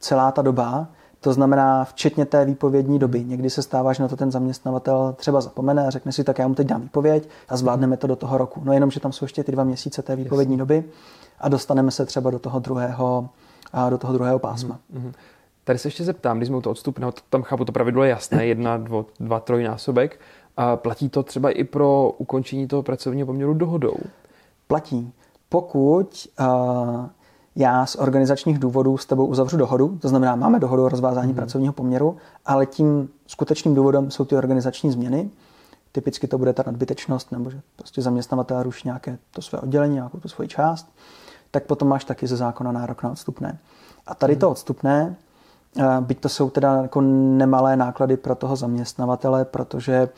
celá 0.00 0.32
ta 0.32 0.42
doba, 0.42 0.88
to 1.20 1.32
znamená 1.32 1.84
včetně 1.84 2.26
té 2.26 2.44
výpovědní 2.44 2.98
doby. 2.98 3.24
Někdy 3.24 3.50
se 3.50 3.62
stává, 3.62 3.92
že 3.92 4.02
na 4.02 4.08
to 4.08 4.16
ten 4.16 4.30
zaměstnavatel 4.30 5.14
třeba 5.16 5.40
zapomene 5.40 5.86
a 5.86 5.90
řekne 5.90 6.12
si, 6.12 6.24
tak 6.24 6.38
já 6.38 6.48
mu 6.48 6.54
teď 6.54 6.66
dám 6.66 6.80
výpověď 6.80 7.28
a 7.48 7.56
zvládneme 7.56 7.96
to 7.96 8.06
do 8.06 8.16
toho 8.16 8.38
roku. 8.38 8.60
No 8.64 8.72
jenom, 8.72 8.90
že 8.90 9.00
tam 9.00 9.12
jsou 9.12 9.24
ještě 9.24 9.44
ty 9.44 9.52
dva 9.52 9.64
měsíce 9.64 10.02
té 10.02 10.16
výpovědní 10.16 10.54
Jasně. 10.54 10.58
doby 10.58 10.84
a 11.40 11.48
dostaneme 11.48 11.90
se 11.90 12.06
třeba 12.06 12.30
do 12.30 12.38
toho 12.38 12.58
druhého, 12.58 13.28
do 13.90 13.98
toho 13.98 14.12
druhého 14.12 14.38
pásma. 14.38 14.78
Mm-hmm. 14.94 15.12
Tady 15.64 15.78
se 15.78 15.88
ještě 15.88 16.04
zeptám, 16.04 16.36
když 16.36 16.48
jsme 16.48 16.60
toho 16.60 16.70
odstupného, 16.70 17.12
tam 17.30 17.42
chápu, 17.42 17.64
to 17.64 17.72
pravidlo 17.72 18.04
je 18.04 18.10
jasné, 18.10 18.46
jedna, 18.46 18.76
dvo, 18.76 19.06
dva, 19.20 19.40
trojnásobek. 19.40 20.20
A 20.56 20.76
platí 20.76 21.08
to 21.08 21.22
třeba 21.22 21.50
i 21.50 21.64
pro 21.64 22.10
ukončení 22.18 22.68
toho 22.68 22.82
pracovního 22.82 23.26
poměru 23.26 23.54
dohodou? 23.54 23.96
Platí. 24.66 25.12
Pokud 25.48 26.28
uh, 26.40 27.06
já 27.56 27.86
z 27.86 27.96
organizačních 27.96 28.58
důvodů 28.58 28.98
s 28.98 29.06
tebou 29.06 29.26
uzavřu 29.26 29.56
dohodu, 29.56 29.98
to 30.02 30.08
znamená, 30.08 30.36
máme 30.36 30.60
dohodu 30.60 30.84
o 30.84 30.88
rozvázání 30.88 31.28
mm. 31.28 31.34
pracovního 31.34 31.72
poměru, 31.72 32.16
ale 32.46 32.66
tím 32.66 33.08
skutečným 33.26 33.74
důvodem 33.74 34.10
jsou 34.10 34.24
ty 34.24 34.36
organizační 34.36 34.90
změny. 34.90 35.30
Typicky 35.92 36.28
to 36.28 36.38
bude 36.38 36.52
ta 36.52 36.62
nadbytečnost, 36.66 37.32
nebo 37.32 37.50
že 37.50 37.60
prostě 37.76 38.02
zaměstnavatel 38.02 38.62
ruší 38.62 38.88
nějaké 38.88 39.18
to 39.30 39.42
své 39.42 39.60
oddělení, 39.60 39.94
nějakou 39.94 40.20
tu 40.20 40.28
svoji 40.28 40.48
část, 40.48 40.92
tak 41.50 41.64
potom 41.64 41.88
máš 41.88 42.04
taky 42.04 42.26
ze 42.26 42.36
zákona 42.36 42.72
nárok 42.72 43.02
na 43.02 43.10
odstupné. 43.10 43.58
A 44.06 44.14
tady 44.14 44.36
to 44.36 44.50
odstupné, 44.50 45.16
byť 46.00 46.20
to 46.20 46.28
jsou 46.28 46.50
teda 46.50 46.82
jako 46.82 47.00
nemalé 47.00 47.76
náklady 47.76 48.16
pro 48.16 48.34
toho 48.34 48.56
zaměstnavatele, 48.56 49.44
protože 49.44 50.08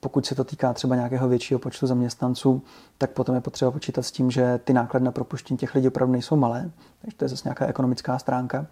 pokud 0.00 0.26
se 0.26 0.34
to 0.34 0.44
týká 0.44 0.72
třeba 0.72 0.96
nějakého 0.96 1.28
většího 1.28 1.60
počtu 1.60 1.86
zaměstnanců, 1.86 2.62
tak 2.98 3.10
potom 3.10 3.34
je 3.34 3.40
potřeba 3.40 3.70
počítat 3.70 4.02
s 4.02 4.12
tím, 4.12 4.30
že 4.30 4.60
ty 4.64 4.72
náklady 4.72 5.04
na 5.04 5.12
propuštění 5.12 5.58
těch 5.58 5.74
lidí 5.74 5.88
opravdu 5.88 6.12
nejsou 6.12 6.36
malé, 6.36 6.70
takže 7.02 7.16
to 7.16 7.24
je 7.24 7.28
zase 7.28 7.42
nějaká 7.44 7.66
ekonomická 7.66 8.18
stránka. 8.18 8.66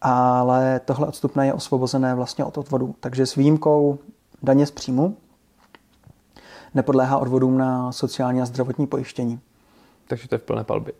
Ale 0.00 0.80
tohle 0.84 1.06
odstupné 1.06 1.46
je 1.46 1.52
osvobozené 1.52 2.14
vlastně 2.14 2.44
od 2.44 2.58
odvodu. 2.58 2.94
Takže 3.00 3.26
s 3.26 3.34
výjimkou 3.34 3.98
daně 4.42 4.66
z 4.66 4.70
příjmu 4.70 5.16
nepodléhá 6.74 7.18
odvodům 7.18 7.58
na 7.58 7.92
sociální 7.92 8.42
a 8.42 8.46
zdravotní 8.46 8.86
pojištění. 8.86 9.40
Takže 10.06 10.28
to 10.28 10.34
je 10.34 10.38
v 10.38 10.42
plné 10.42 10.64
palbě. 10.64 10.92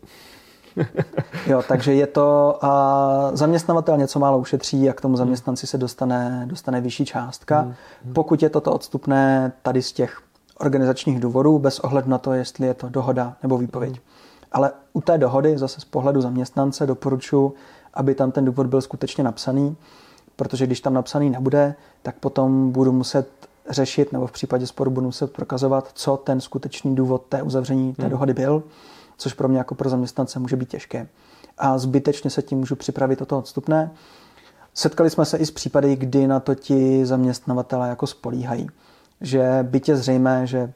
jo, 1.47 1.63
takže 1.67 1.93
je 1.93 2.07
to, 2.07 2.57
a 2.65 3.29
zaměstnavatel 3.33 3.97
něco 3.97 4.19
málo 4.19 4.37
ušetří 4.37 4.89
a 4.89 4.93
k 4.93 5.01
tomu 5.01 5.17
zaměstnanci 5.17 5.67
se 5.67 5.77
dostane, 5.77 6.43
dostane 6.45 6.81
vyšší 6.81 7.05
částka. 7.05 7.59
Hmm, 7.59 7.73
hmm. 8.03 8.13
Pokud 8.13 8.43
je 8.43 8.49
toto 8.49 8.71
odstupné 8.73 9.51
tady 9.61 9.81
z 9.81 9.91
těch 9.91 10.21
organizačních 10.59 11.19
důvodů, 11.19 11.59
bez 11.59 11.79
ohledu 11.79 12.09
na 12.09 12.17
to, 12.17 12.33
jestli 12.33 12.67
je 12.67 12.73
to 12.73 12.89
dohoda 12.89 13.35
nebo 13.43 13.57
výpověď. 13.57 13.91
Hmm. 13.91 14.01
Ale 14.51 14.71
u 14.93 15.01
té 15.01 15.17
dohody, 15.17 15.57
zase 15.57 15.81
z 15.81 15.85
pohledu 15.85 16.21
zaměstnance, 16.21 16.85
doporučuji, 16.85 17.53
aby 17.93 18.15
tam 18.15 18.31
ten 18.31 18.45
důvod 18.45 18.67
byl 18.67 18.81
skutečně 18.81 19.23
napsaný, 19.23 19.77
protože 20.35 20.65
když 20.67 20.81
tam 20.81 20.93
napsaný 20.93 21.29
nebude, 21.29 21.75
tak 22.03 22.15
potom 22.15 22.71
budu 22.71 22.91
muset 22.91 23.27
řešit, 23.69 24.13
nebo 24.13 24.27
v 24.27 24.31
případě 24.31 24.67
sporu 24.67 24.91
budu 24.91 25.05
muset 25.05 25.33
prokazovat, 25.33 25.89
co 25.93 26.17
ten 26.17 26.41
skutečný 26.41 26.95
důvod 26.95 27.25
té 27.29 27.41
uzavření 27.41 27.93
té 27.93 28.09
dohody 28.09 28.33
byl 28.33 28.63
což 29.17 29.33
pro 29.33 29.47
mě 29.47 29.57
jako 29.57 29.75
pro 29.75 29.89
zaměstnance 29.89 30.39
může 30.39 30.55
být 30.55 30.69
těžké. 30.69 31.07
A 31.57 31.77
zbytečně 31.77 32.29
se 32.29 32.41
tím 32.41 32.57
můžu 32.57 32.75
připravit 32.75 33.21
o 33.21 33.25
to 33.25 33.37
odstupné. 33.37 33.91
Setkali 34.73 35.09
jsme 35.09 35.25
se 35.25 35.37
i 35.37 35.45
s 35.45 35.51
případy, 35.51 35.95
kdy 35.95 36.27
na 36.27 36.39
to 36.39 36.55
ti 36.55 37.05
zaměstnavatele 37.05 37.89
jako 37.89 38.07
spolíhají. 38.07 38.67
Že 39.21 39.59
byť 39.61 39.89
je 39.89 39.95
zřejmé, 39.95 40.47
že 40.47 40.73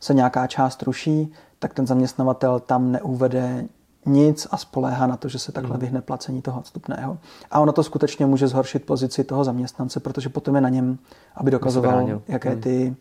se 0.00 0.14
nějaká 0.14 0.46
část 0.46 0.82
ruší, 0.82 1.32
tak 1.58 1.74
ten 1.74 1.86
zaměstnavatel 1.86 2.60
tam 2.60 2.92
neuvede 2.92 3.64
nic 4.06 4.46
a 4.50 4.56
spoléhá 4.56 5.06
na 5.06 5.16
to, 5.16 5.28
že 5.28 5.38
se 5.38 5.52
takhle 5.52 5.72
hmm. 5.72 5.80
vyhne 5.80 6.00
placení 6.00 6.42
toho 6.42 6.60
odstupného. 6.60 7.18
A 7.50 7.60
ono 7.60 7.72
to 7.72 7.82
skutečně 7.82 8.26
může 8.26 8.48
zhoršit 8.48 8.84
pozici 8.84 9.24
toho 9.24 9.44
zaměstnance, 9.44 10.00
protože 10.00 10.28
potom 10.28 10.54
je 10.54 10.60
na 10.60 10.68
něm, 10.68 10.98
aby 11.34 11.50
dokazoval, 11.50 12.22
jaké 12.28 12.50
hmm. 12.50 12.60
ty, 12.60 12.96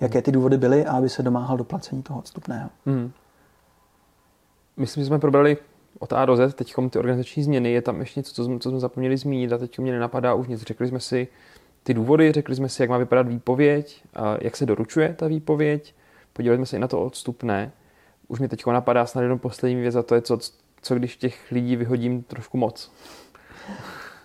jaké 0.00 0.22
ty 0.22 0.32
důvody 0.32 0.58
byly 0.58 0.86
a 0.86 0.92
aby 0.92 1.08
se 1.08 1.22
domáhal 1.22 1.56
do 1.56 1.64
placení 1.64 2.02
toho 2.02 2.18
odstupného. 2.18 2.70
Hmm 2.86 3.12
myslím, 4.76 5.02
že 5.02 5.06
jsme 5.06 5.18
probrali 5.18 5.56
od 5.98 6.12
A 6.12 6.24
do 6.24 6.36
Z, 6.36 6.54
teď 6.54 6.74
ty 6.90 6.98
organizační 6.98 7.42
změny, 7.42 7.72
je 7.72 7.82
tam 7.82 8.00
ještě 8.00 8.20
něco, 8.20 8.34
co 8.34 8.44
jsme, 8.44 8.58
co 8.58 8.70
jsme 8.70 8.80
zapomněli 8.80 9.16
zmínit 9.16 9.52
a 9.52 9.58
teď 9.58 9.78
mě 9.78 9.92
nenapadá 9.92 10.34
už 10.34 10.48
nic. 10.48 10.62
Řekli 10.62 10.88
jsme 10.88 11.00
si 11.00 11.28
ty 11.82 11.94
důvody, 11.94 12.32
řekli 12.32 12.56
jsme 12.56 12.68
si, 12.68 12.82
jak 12.82 12.90
má 12.90 12.98
vypadat 12.98 13.28
výpověď, 13.28 14.02
a 14.14 14.36
jak 14.40 14.56
se 14.56 14.66
doručuje 14.66 15.14
ta 15.18 15.26
výpověď, 15.26 15.94
podívali 16.32 16.58
jsme 16.58 16.66
se 16.66 16.76
i 16.76 16.80
na 16.80 16.88
to 16.88 17.04
odstupné. 17.04 17.72
Už 18.28 18.40
mi 18.40 18.48
teď 18.48 18.66
napadá 18.66 19.06
snad 19.06 19.22
jenom 19.22 19.38
poslední 19.38 19.80
věc 19.80 19.94
a 19.94 20.02
to 20.02 20.14
je, 20.14 20.22
co, 20.22 20.38
co 20.82 20.94
když 20.94 21.16
těch 21.16 21.52
lidí 21.52 21.76
vyhodím 21.76 22.22
trošku 22.22 22.56
moc. 22.56 22.92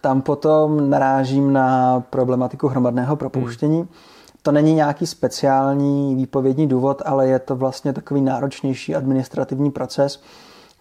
Tam 0.01 0.21
potom 0.21 0.89
narážím 0.89 1.53
na 1.53 1.99
problematiku 1.99 2.67
hromadného 2.67 3.15
propouštění. 3.15 3.77
Hmm. 3.77 3.87
To 4.45 4.51
není 4.51 4.73
nějaký 4.73 5.07
speciální 5.07 6.15
výpovědní 6.15 6.67
důvod, 6.67 7.01
ale 7.05 7.27
je 7.27 7.39
to 7.39 7.55
vlastně 7.55 7.93
takový 7.93 8.21
náročnější 8.21 8.95
administrativní 8.95 9.71
proces, 9.71 10.21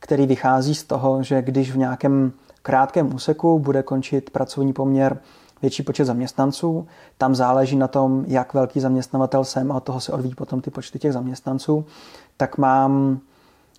který 0.00 0.26
vychází 0.26 0.74
z 0.74 0.84
toho, 0.84 1.22
že 1.22 1.42
když 1.42 1.72
v 1.72 1.76
nějakém 1.76 2.32
krátkém 2.62 3.14
úseku 3.14 3.58
bude 3.58 3.82
končit 3.82 4.30
pracovní 4.30 4.72
poměr 4.72 5.18
větší 5.62 5.82
počet 5.82 6.04
zaměstnanců, 6.04 6.86
tam 7.18 7.34
záleží 7.34 7.76
na 7.76 7.88
tom, 7.88 8.24
jak 8.26 8.54
velký 8.54 8.80
zaměstnavatel 8.80 9.44
jsem 9.44 9.72
a 9.72 9.76
od 9.76 9.84
toho 9.84 10.00
se 10.00 10.12
odvíjí 10.12 10.34
potom 10.34 10.60
ty 10.60 10.70
počty 10.70 10.98
těch 10.98 11.12
zaměstnanců, 11.12 11.84
tak 12.36 12.58
mám 12.58 13.18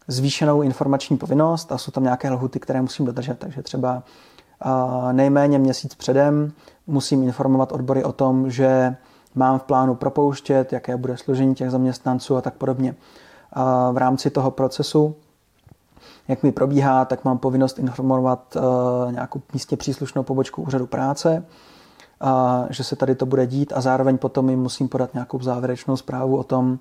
zvýšenou 0.08 0.62
informační 0.62 1.18
povinnost 1.18 1.72
a 1.72 1.78
jsou 1.78 1.92
tam 1.92 2.04
nějaké 2.04 2.32
lhuty, 2.32 2.60
které 2.60 2.82
musím 2.82 3.06
dodržet. 3.06 3.40
Takže 3.40 3.62
třeba 3.62 4.04
nejméně 5.12 5.60
měsíc 5.60 5.96
předem 5.96 6.52
musím 6.88 7.24
informovat 7.24 7.72
odbory 7.72 8.04
o 8.04 8.12
tom, 8.12 8.50
že 8.50 8.96
mám 9.36 9.60
v 9.60 9.64
plánu 9.64 9.96
propouštět, 9.96 10.74
jaké 10.74 10.98
bude 10.98 11.18
složení 11.18 11.56
těch 11.56 11.72
zaměstnanců 11.72 12.38
a 12.38 12.42
tak 12.42 12.54
podobně. 12.54 12.96
V 13.92 13.98
rámci 13.98 14.30
toho 14.30 14.52
procesu, 14.52 15.16
jak 16.28 16.44
mi 16.44 16.52
probíhá, 16.52 17.06
tak 17.06 17.26
mám 17.26 17.38
povinnost 17.38 17.80
informovat 17.80 18.56
uh, 18.56 19.12
nějakou 19.12 19.42
místně 19.54 19.78
příslušnou 19.78 20.24
pobočku 20.24 20.62
úřadu 20.62 20.88
práce, 20.88 21.46
že 22.70 22.84
se 22.84 22.96
tady 22.96 23.16
to 23.16 23.26
bude 23.26 23.48
dít 23.48 23.74
a 23.76 23.82
zároveň 23.82 24.18
potom 24.18 24.50
jim 24.50 24.60
musím 24.60 24.88
podat 24.88 25.14
nějakou 25.14 25.40
závěrečnou 25.40 25.98
zprávu 25.98 26.38
o 26.38 26.44
tom, 26.44 26.80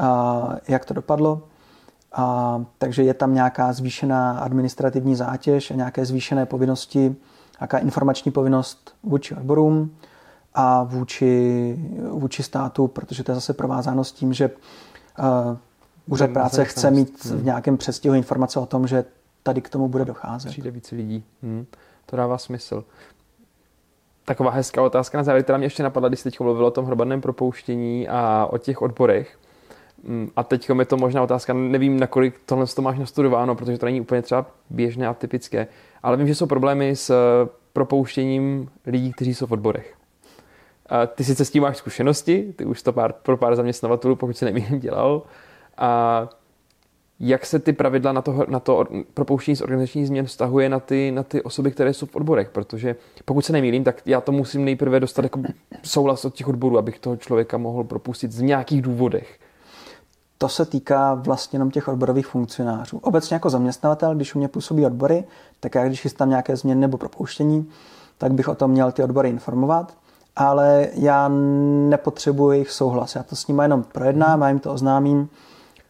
uh, 0.00 0.54
jak 0.68 0.84
to 0.84 0.94
dopadlo. 0.94 1.42
A, 2.12 2.64
takže 2.78 3.02
je 3.02 3.14
tam 3.14 3.34
nějaká 3.34 3.72
zvýšená 3.72 4.38
administrativní 4.38 5.14
zátěž 5.14 5.70
a 5.70 5.74
nějaké 5.74 6.06
zvýšené 6.06 6.46
povinnosti, 6.46 7.16
nějaká 7.60 7.78
informační 7.78 8.32
povinnost 8.32 8.94
vůči 9.02 9.34
odborům 9.34 9.90
a 10.58 10.82
vůči, 10.82 11.76
vůči 12.10 12.42
státu, 12.42 12.86
protože 12.88 13.24
to 13.24 13.32
je 13.32 13.34
zase 13.34 13.52
provázáno 13.54 14.04
s 14.04 14.12
tím, 14.12 14.32
že 14.32 14.50
uh, 15.18 15.56
úřad 16.06 16.30
práce 16.30 16.64
chce 16.64 16.90
mít 16.90 17.24
v 17.24 17.30
hmm. 17.30 17.44
nějakém 17.44 17.76
přestihu 17.76 18.14
informace 18.14 18.60
o 18.60 18.66
tom, 18.66 18.86
že 18.86 19.04
tady 19.42 19.60
k 19.60 19.68
tomu 19.68 19.88
bude 19.88 20.04
docházet. 20.04 20.48
Přijde 20.48 20.70
více 20.70 20.96
lidí. 20.96 21.24
Hmm. 21.42 21.66
To 22.06 22.16
dává 22.16 22.38
smysl. 22.38 22.84
Taková 24.24 24.50
hezká 24.50 24.82
otázka 24.82 25.18
na 25.18 25.24
závěr, 25.24 25.42
která 25.42 25.58
mě 25.58 25.66
ještě 25.66 25.82
napadla, 25.82 26.08
když 26.08 26.22
teď 26.22 26.40
mluvil 26.40 26.66
o 26.66 26.70
tom 26.70 26.84
hromadném 26.84 27.20
propouštění 27.20 28.08
a 28.08 28.48
o 28.50 28.58
těch 28.58 28.82
odborech. 28.82 29.38
Hmm, 30.06 30.30
a 30.36 30.42
teď 30.42 30.70
je 30.78 30.84
to 30.84 30.96
možná 30.96 31.22
otázka, 31.22 31.52
nevím, 31.52 32.00
nakolik 32.00 32.40
tohle 32.46 32.66
to 32.66 32.82
máš 32.82 32.98
nastudováno, 32.98 33.54
protože 33.54 33.78
to 33.78 33.86
není 33.86 34.00
úplně 34.00 34.22
třeba 34.22 34.46
běžné 34.70 35.06
a 35.06 35.14
typické, 35.14 35.66
ale 36.02 36.16
vím, 36.16 36.26
že 36.26 36.34
jsou 36.34 36.46
problémy 36.46 36.96
s 36.96 37.14
propouštěním 37.72 38.70
lidí, 38.86 39.12
kteří 39.12 39.34
jsou 39.34 39.46
v 39.46 39.52
odborech. 39.52 39.96
A 40.88 41.06
ty 41.06 41.24
sice 41.24 41.44
s 41.44 41.50
tím 41.50 41.62
máš 41.62 41.76
zkušenosti, 41.76 42.52
ty 42.56 42.64
už 42.64 42.82
to 42.82 42.92
pár, 42.92 43.12
pro 43.12 43.36
pár 43.36 43.56
zaměstnavatelů, 43.56 44.16
pokud 44.16 44.36
se 44.36 44.44
nemýlím, 44.44 44.80
dělal. 44.80 45.22
A 45.78 46.28
jak 47.20 47.46
se 47.46 47.58
ty 47.58 47.72
pravidla 47.72 48.12
na 48.12 48.22
to, 48.22 48.44
na 48.48 48.60
to 48.60 48.84
propouštění 49.14 49.56
z 49.56 49.60
organizačních 49.60 50.06
změn 50.06 50.26
vztahuje 50.26 50.68
na 50.68 50.80
ty, 50.80 51.10
na 51.10 51.22
ty 51.22 51.42
osoby, 51.42 51.70
které 51.70 51.94
jsou 51.94 52.06
v 52.06 52.16
odborech, 52.16 52.50
protože 52.50 52.96
pokud 53.24 53.44
se 53.44 53.52
nemýlím, 53.52 53.84
tak 53.84 54.02
já 54.06 54.20
to 54.20 54.32
musím 54.32 54.64
nejprve 54.64 55.00
dostat 55.00 55.22
jako 55.22 55.42
souhlas 55.82 56.24
od 56.24 56.34
těch 56.34 56.48
odborů, 56.48 56.78
abych 56.78 56.98
toho 56.98 57.16
člověka 57.16 57.58
mohl 57.58 57.84
propustit 57.84 58.32
z 58.32 58.40
nějakých 58.40 58.82
důvodech. 58.82 59.38
To 60.38 60.48
se 60.48 60.66
týká 60.66 61.14
vlastně 61.14 61.56
jenom 61.56 61.70
těch 61.70 61.88
odborových 61.88 62.26
funkcionářů. 62.26 62.98
Obecně 62.98 63.34
jako 63.34 63.50
zaměstnavatel, 63.50 64.14
když 64.14 64.34
u 64.34 64.38
mě 64.38 64.48
působí 64.48 64.86
odbory, 64.86 65.24
tak 65.60 65.74
já 65.74 65.86
když 65.86 66.00
chystám 66.00 66.28
nějaké 66.28 66.56
změny 66.56 66.80
nebo 66.80 66.98
propouštění, 66.98 67.70
tak 68.18 68.32
bych 68.32 68.48
o 68.48 68.54
tom 68.54 68.70
měl 68.70 68.92
ty 68.92 69.02
odbory 69.02 69.28
informovat 69.28 69.96
ale 70.36 70.88
já 70.94 71.28
nepotřebuji 71.88 72.50
jejich 72.50 72.70
souhlas. 72.70 73.14
Já 73.14 73.22
to 73.22 73.36
s 73.36 73.46
nimi 73.46 73.62
jenom 73.62 73.82
projednám, 73.82 74.42
já 74.42 74.48
jim 74.48 74.58
to 74.58 74.72
oznámím 74.72 75.28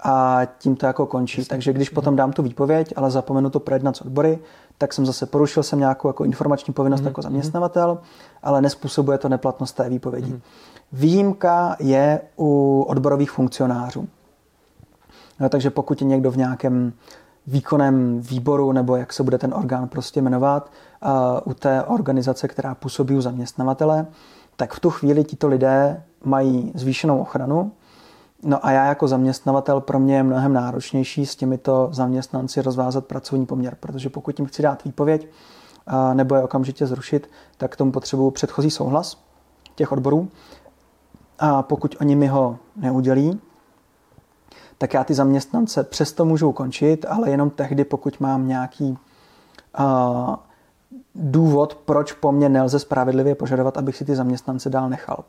a 0.02 0.40
tím 0.58 0.76
to 0.76 0.86
jako 0.86 1.06
končí. 1.06 1.40
Jasně. 1.40 1.48
Takže 1.48 1.72
když 1.72 1.88
potom 1.88 2.16
dám 2.16 2.32
tu 2.32 2.42
výpověď, 2.42 2.92
ale 2.96 3.10
zapomenu 3.10 3.50
to 3.50 3.60
projednat 3.60 3.96
s 3.96 4.00
odbory, 4.00 4.38
tak 4.78 4.92
jsem 4.92 5.06
zase 5.06 5.26
porušil 5.26 5.62
jsem 5.62 5.78
nějakou 5.78 6.08
jako 6.08 6.24
informační 6.24 6.74
povinnost 6.74 7.00
mm-hmm. 7.00 7.06
jako 7.06 7.22
zaměstnavatel, 7.22 7.98
ale 8.42 8.62
nespůsobuje 8.62 9.18
to 9.18 9.28
neplatnost 9.28 9.76
té 9.76 9.88
výpovědi. 9.88 10.32
Mm-hmm. 10.32 10.40
Výjimka 10.92 11.76
je 11.80 12.20
u 12.38 12.82
odborových 12.88 13.30
funkcionářů. 13.30 14.08
No, 15.40 15.48
takže 15.48 15.70
pokud 15.70 16.00
je 16.00 16.06
někdo 16.06 16.30
v 16.30 16.36
nějakém 16.36 16.92
výkonem 17.46 18.20
výboru, 18.20 18.72
nebo 18.72 18.96
jak 18.96 19.12
se 19.12 19.22
bude 19.22 19.38
ten 19.38 19.54
orgán 19.54 19.88
prostě 19.88 20.22
jmenovat, 20.22 20.70
uh, 21.04 21.10
u 21.44 21.54
té 21.54 21.82
organizace, 21.82 22.48
která 22.48 22.74
působí 22.74 23.16
u 23.16 23.20
zaměstnavatele, 23.20 24.06
tak 24.56 24.74
v 24.74 24.80
tu 24.80 24.90
chvíli 24.90 25.24
tito 25.24 25.48
lidé 25.48 26.02
mají 26.24 26.72
zvýšenou 26.74 27.18
ochranu. 27.18 27.72
No 28.42 28.66
a 28.66 28.70
já 28.70 28.86
jako 28.86 29.08
zaměstnavatel 29.08 29.80
pro 29.80 29.98
mě 29.98 30.16
je 30.16 30.22
mnohem 30.22 30.52
náročnější 30.52 31.26
s 31.26 31.36
těmito 31.36 31.88
zaměstnanci 31.92 32.62
rozvázat 32.62 33.04
pracovní 33.04 33.46
poměr, 33.46 33.76
protože 33.80 34.08
pokud 34.08 34.38
jim 34.38 34.48
chci 34.48 34.62
dát 34.62 34.84
výpověď 34.84 35.28
uh, 35.28 36.14
nebo 36.14 36.34
je 36.34 36.42
okamžitě 36.42 36.86
zrušit, 36.86 37.30
tak 37.56 37.72
k 37.72 37.76
tomu 37.76 37.92
potřebuju 37.92 38.30
předchozí 38.30 38.70
souhlas 38.70 39.22
těch 39.74 39.92
odborů. 39.92 40.28
A 41.38 41.62
pokud 41.62 41.96
oni 42.00 42.16
mi 42.16 42.26
ho 42.26 42.58
neudělí, 42.76 43.40
tak 44.78 44.94
já 44.94 45.04
ty 45.04 45.14
zaměstnance 45.14 45.84
přesto 45.84 46.24
můžu 46.24 46.48
ukončit, 46.48 47.06
ale 47.08 47.30
jenom 47.30 47.50
tehdy, 47.50 47.84
pokud 47.84 48.20
mám 48.20 48.48
nějaký 48.48 48.98
uh, 49.78 50.34
důvod, 51.14 51.74
proč 51.74 52.12
po 52.12 52.32
mně 52.32 52.48
nelze 52.48 52.78
spravedlivě 52.78 53.34
požadovat, 53.34 53.78
abych 53.78 53.96
si 53.96 54.04
ty 54.04 54.16
zaměstnance 54.16 54.70
dál 54.70 54.88
nechal. 54.88 55.24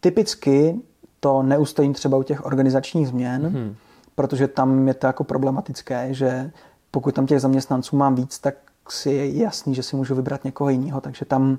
Typicky 0.00 0.80
to 1.20 1.42
neustojím 1.42 1.92
třeba 1.92 2.16
u 2.16 2.22
těch 2.22 2.46
organizačních 2.46 3.08
změn, 3.08 3.46
hmm. 3.46 3.76
protože 4.14 4.48
tam 4.48 4.88
je 4.88 4.94
to 4.94 5.06
jako 5.06 5.24
problematické, 5.24 6.14
že 6.14 6.50
pokud 6.90 7.14
tam 7.14 7.26
těch 7.26 7.40
zaměstnanců 7.40 7.96
mám 7.96 8.14
víc, 8.14 8.38
tak 8.38 8.54
si 8.88 9.10
je 9.10 9.42
jasný, 9.42 9.74
že 9.74 9.82
si 9.82 9.96
můžu 9.96 10.14
vybrat 10.14 10.44
někoho 10.44 10.70
jiného, 10.70 11.00
takže 11.00 11.24
tam, 11.24 11.58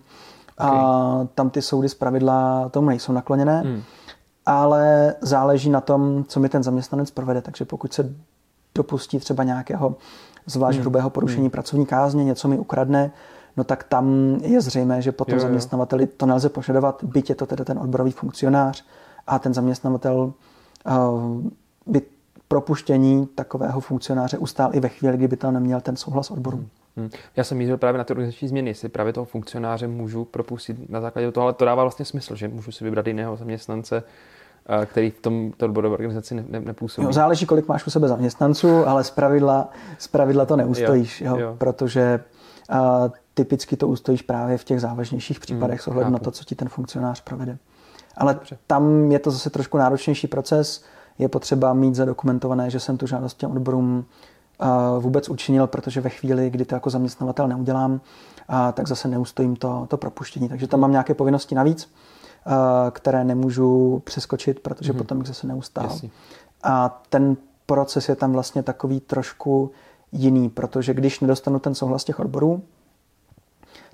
okay. 0.57 0.79
a, 0.79 1.27
tam 1.35 1.49
ty 1.49 1.61
soudy 1.61 1.89
z 1.89 1.93
pravidla 1.93 2.69
tomu 2.69 2.89
nejsou 2.89 3.13
nakloněné. 3.13 3.61
Hmm 3.61 3.81
ale 4.45 5.15
záleží 5.21 5.69
na 5.69 5.81
tom, 5.81 6.23
co 6.27 6.39
mi 6.39 6.49
ten 6.49 6.63
zaměstnanec 6.63 7.12
provede. 7.12 7.41
Takže 7.41 7.65
pokud 7.65 7.93
se 7.93 8.13
dopustí 8.75 9.19
třeba 9.19 9.43
nějakého 9.43 9.95
zvlášť 10.45 10.75
hmm. 10.75 10.81
hrubého 10.81 11.10
porušení 11.10 11.41
hmm. 11.41 11.51
pracovní 11.51 11.86
kázně, 11.86 12.23
něco 12.23 12.47
mi 12.47 12.60
ukradne, 12.60 13.12
no 13.58 13.63
tak 13.63 13.84
tam 13.84 14.38
je 14.41 14.62
zřejmé, 14.62 15.01
že 15.01 15.12
potom 15.12 15.34
jo, 15.34 15.38
jo. 15.38 15.41
zaměstnavateli 15.41 16.08
to 16.08 16.25
nelze 16.25 16.49
požadovat, 16.49 17.03
byť 17.03 17.29
je 17.29 17.36
to 17.36 17.45
tedy 17.45 17.65
ten 17.65 17.79
odborový 17.79 18.12
funkcionář 18.12 18.86
a 19.27 19.39
ten 19.39 19.53
zaměstnavatel 19.53 20.17
uh, 20.17 21.41
by 21.86 22.01
propuštění 22.47 23.27
takového 23.27 23.79
funkcionáře 23.79 24.38
ustál 24.38 24.69
i 24.73 24.79
ve 24.79 24.89
chvíli, 24.89 25.17
kdyby 25.17 25.38
to 25.38 25.51
neměl 25.51 25.81
ten 25.81 25.95
souhlas 25.95 26.31
odboru. 26.31 26.58
Hmm. 26.58 26.67
Hmm. 26.97 27.10
Já 27.36 27.43
jsem 27.43 27.58
mířil 27.58 27.77
právě 27.77 27.97
na 27.97 28.03
ty 28.03 28.13
organizační 28.13 28.47
změny, 28.47 28.69
jestli 28.69 28.89
právě 28.89 29.13
toho 29.13 29.25
funkcionáře 29.25 29.88
můžu 29.88 30.25
propustit 30.25 30.89
na 30.89 31.01
základě 31.01 31.31
toho, 31.31 31.43
ale 31.43 31.53
to 31.53 31.65
dává 31.65 31.84
vlastně 31.84 32.05
smysl, 32.05 32.36
že 32.36 32.47
můžu 32.47 32.71
si 32.71 32.84
vybrat 32.84 33.08
jiného 33.08 33.36
zaměstnance, 33.36 34.03
který 34.86 35.12
v 35.12 35.19
tom 35.19 35.53
odborové 35.63 35.93
organizaci 35.93 36.36
ne, 36.36 36.43
ne, 36.49 36.60
nepůsobí. 36.60 37.05
Jo, 37.05 37.13
záleží, 37.13 37.45
kolik 37.45 37.67
máš 37.67 37.88
u 37.88 37.89
sebe 37.89 38.08
zaměstnanců, 38.08 38.88
ale 38.88 39.03
z 39.03 39.12
pravidla, 39.12 39.69
z 39.97 40.08
pravidla 40.08 40.45
to 40.45 40.55
neustojíš, 40.55 41.21
jo, 41.21 41.31
jo, 41.31 41.39
jo. 41.39 41.55
protože 41.58 42.19
a, 42.69 43.10
typicky 43.34 43.77
to 43.77 43.88
ustojíš 43.88 44.21
právě 44.21 44.58
v 44.58 44.63
těch 44.63 44.81
závažnějších 44.81 45.39
případech 45.39 45.79
hmm, 45.79 45.84
s 45.84 45.88
ohledem 45.88 46.13
na 46.13 46.19
to, 46.19 46.31
co 46.31 46.43
ti 46.43 46.55
ten 46.55 46.69
funkcionář 46.69 47.21
provede. 47.21 47.58
Ale 48.17 48.34
Dobře. 48.34 48.58
tam 48.67 49.12
je 49.12 49.19
to 49.19 49.31
zase 49.31 49.49
trošku 49.49 49.77
náročnější 49.77 50.27
proces, 50.27 50.84
je 51.19 51.29
potřeba 51.29 51.73
mít 51.73 51.95
zadokumentované, 51.95 52.69
že 52.69 52.79
jsem 52.79 52.97
tu 52.97 53.08
žádost 53.08 53.38
těm 53.38 53.51
odborům 53.51 54.05
vůbec 54.99 55.29
učinil, 55.29 55.67
protože 55.67 56.01
ve 56.01 56.09
chvíli, 56.09 56.49
kdy 56.49 56.65
to 56.65 56.75
jako 56.75 56.89
zaměstnavatel 56.89 57.47
neudělám, 57.47 58.01
tak 58.73 58.87
zase 58.87 59.07
neustojím 59.07 59.55
to, 59.55 59.85
to 59.89 59.97
propuštění. 59.97 60.49
Takže 60.49 60.67
tam 60.67 60.79
mám 60.79 60.91
nějaké 60.91 61.13
povinnosti 61.13 61.55
navíc 61.55 61.89
které 62.91 63.23
nemůžu 63.23 64.01
přeskočit, 64.05 64.59
protože 64.59 64.93
mm-hmm. 64.93 64.97
potom 64.97 65.17
bych 65.17 65.27
zase 65.27 65.47
neustál. 65.47 65.83
Jasně. 65.83 66.09
A 66.63 67.03
ten 67.09 67.37
proces 67.65 68.09
je 68.09 68.15
tam 68.15 68.33
vlastně 68.33 68.63
takový 68.63 68.99
trošku 68.99 69.71
jiný, 70.11 70.49
protože 70.49 70.93
když 70.93 71.19
nedostanu 71.19 71.59
ten 71.59 71.75
souhlas 71.75 72.03
těch 72.03 72.19
odborů, 72.19 72.63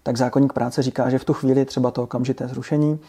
tak 0.03 0.17
zákonník 0.17 0.53
práce 0.53 0.81
říká, 0.81 1.09
že 1.09 1.19
v 1.19 1.25
tu 1.25 1.33
chvíli 1.33 1.65
třeba 1.65 1.91
to 1.91 2.03
okamžité 2.03 2.47
zrušení, 2.47 2.99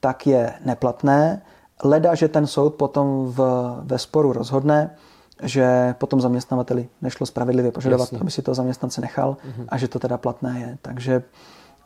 tak 0.00 0.26
je 0.26 0.54
neplatné, 0.64 1.42
leda, 1.84 2.14
že 2.14 2.28
ten 2.28 2.46
soud 2.46 2.74
potom 2.74 3.26
v, 3.26 3.40
ve 3.82 3.98
sporu 3.98 4.32
rozhodne, 4.32 4.96
že 5.42 5.94
potom 5.98 6.20
zaměstnavateli 6.20 6.88
nešlo 7.02 7.26
spravedlivě 7.26 7.72
požadovat, 7.72 8.02
Jasně. 8.02 8.18
aby 8.20 8.30
si 8.30 8.42
to 8.42 8.54
zaměstnance 8.54 9.00
nechal 9.00 9.32
mm-hmm. 9.32 9.64
a 9.68 9.78
že 9.78 9.88
to 9.88 9.98
teda 9.98 10.18
platné 10.18 10.60
je. 10.60 10.78
Takže 10.82 11.22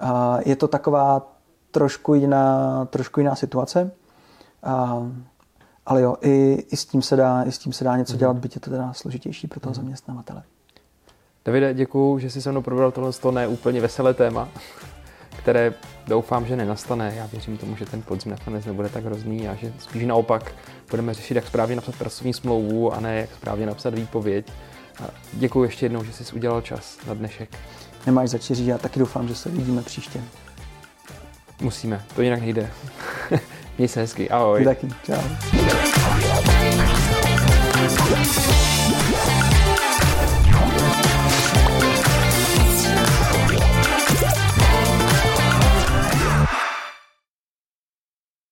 uh, 0.02 0.08
je 0.44 0.56
to 0.56 0.68
taková 0.68 1.34
trošku 1.70 2.14
jiná, 2.14 2.84
trošku 2.84 3.20
jiná 3.20 3.34
situace. 3.34 3.90
A, 4.62 5.02
ale 5.86 6.02
jo, 6.02 6.16
i, 6.20 6.66
i, 6.70 6.76
s 6.76 6.84
tím 6.84 7.02
se 7.02 7.16
dá, 7.16 7.42
i 7.42 7.52
s 7.52 7.58
tím 7.58 7.72
se 7.72 7.84
dá 7.84 7.96
něco 7.96 8.12
mm-hmm. 8.12 8.18
dělat, 8.18 8.36
byť 8.36 8.54
je 8.54 8.60
to 8.60 8.70
teda 8.70 8.92
složitější 8.92 9.46
pro 9.46 9.60
toho 9.60 9.72
mm-hmm. 9.72 9.76
zaměstnavatele. 9.76 10.42
Davide, 11.44 11.74
děkuji, 11.74 12.18
že 12.18 12.30
jsi 12.30 12.42
se 12.42 12.50
mnou 12.50 12.62
probral 12.62 12.92
tohle 12.92 13.12
to 13.12 13.30
ne 13.30 13.46
úplně 13.46 13.80
veselé 13.80 14.14
téma, 14.14 14.48
které 15.38 15.74
doufám, 16.06 16.46
že 16.46 16.56
nenastane. 16.56 17.14
Já 17.16 17.26
věřím 17.26 17.58
tomu, 17.58 17.76
že 17.76 17.86
ten 17.86 18.02
podzim 18.02 18.30
nakonec 18.30 18.64
nebude 18.64 18.88
tak 18.88 19.04
hrozný 19.04 19.48
a 19.48 19.54
že 19.54 19.72
spíš 19.78 20.04
naopak 20.04 20.52
budeme 20.90 21.14
řešit, 21.14 21.34
jak 21.34 21.46
správně 21.46 21.76
napsat 21.76 21.96
pracovní 21.96 22.34
smlouvu 22.34 22.92
a 22.92 23.00
ne 23.00 23.16
jak 23.20 23.30
správně 23.36 23.66
napsat 23.66 23.94
výpověď. 23.94 24.52
A 25.02 25.08
děkuji 25.32 25.64
ještě 25.64 25.84
jednou, 25.86 26.04
že 26.04 26.12
jsi 26.12 26.32
udělal 26.32 26.60
čas 26.60 26.98
na 27.06 27.14
dnešek. 27.14 27.58
Nemáš 28.06 28.30
za 28.30 28.38
já 28.64 28.78
taky 28.78 28.98
doufám, 28.98 29.28
že 29.28 29.34
se 29.34 29.48
vidíme 29.48 29.82
příště. 29.82 30.20
Musíme, 31.60 32.04
to 32.14 32.22
jinak 32.22 32.40
nejde. 32.40 32.70
Měj 33.78 33.88
se 33.88 34.00
hezky, 34.00 34.30
ahoj. 34.30 34.64
Taky, 34.64 34.88
čau. 35.04 35.20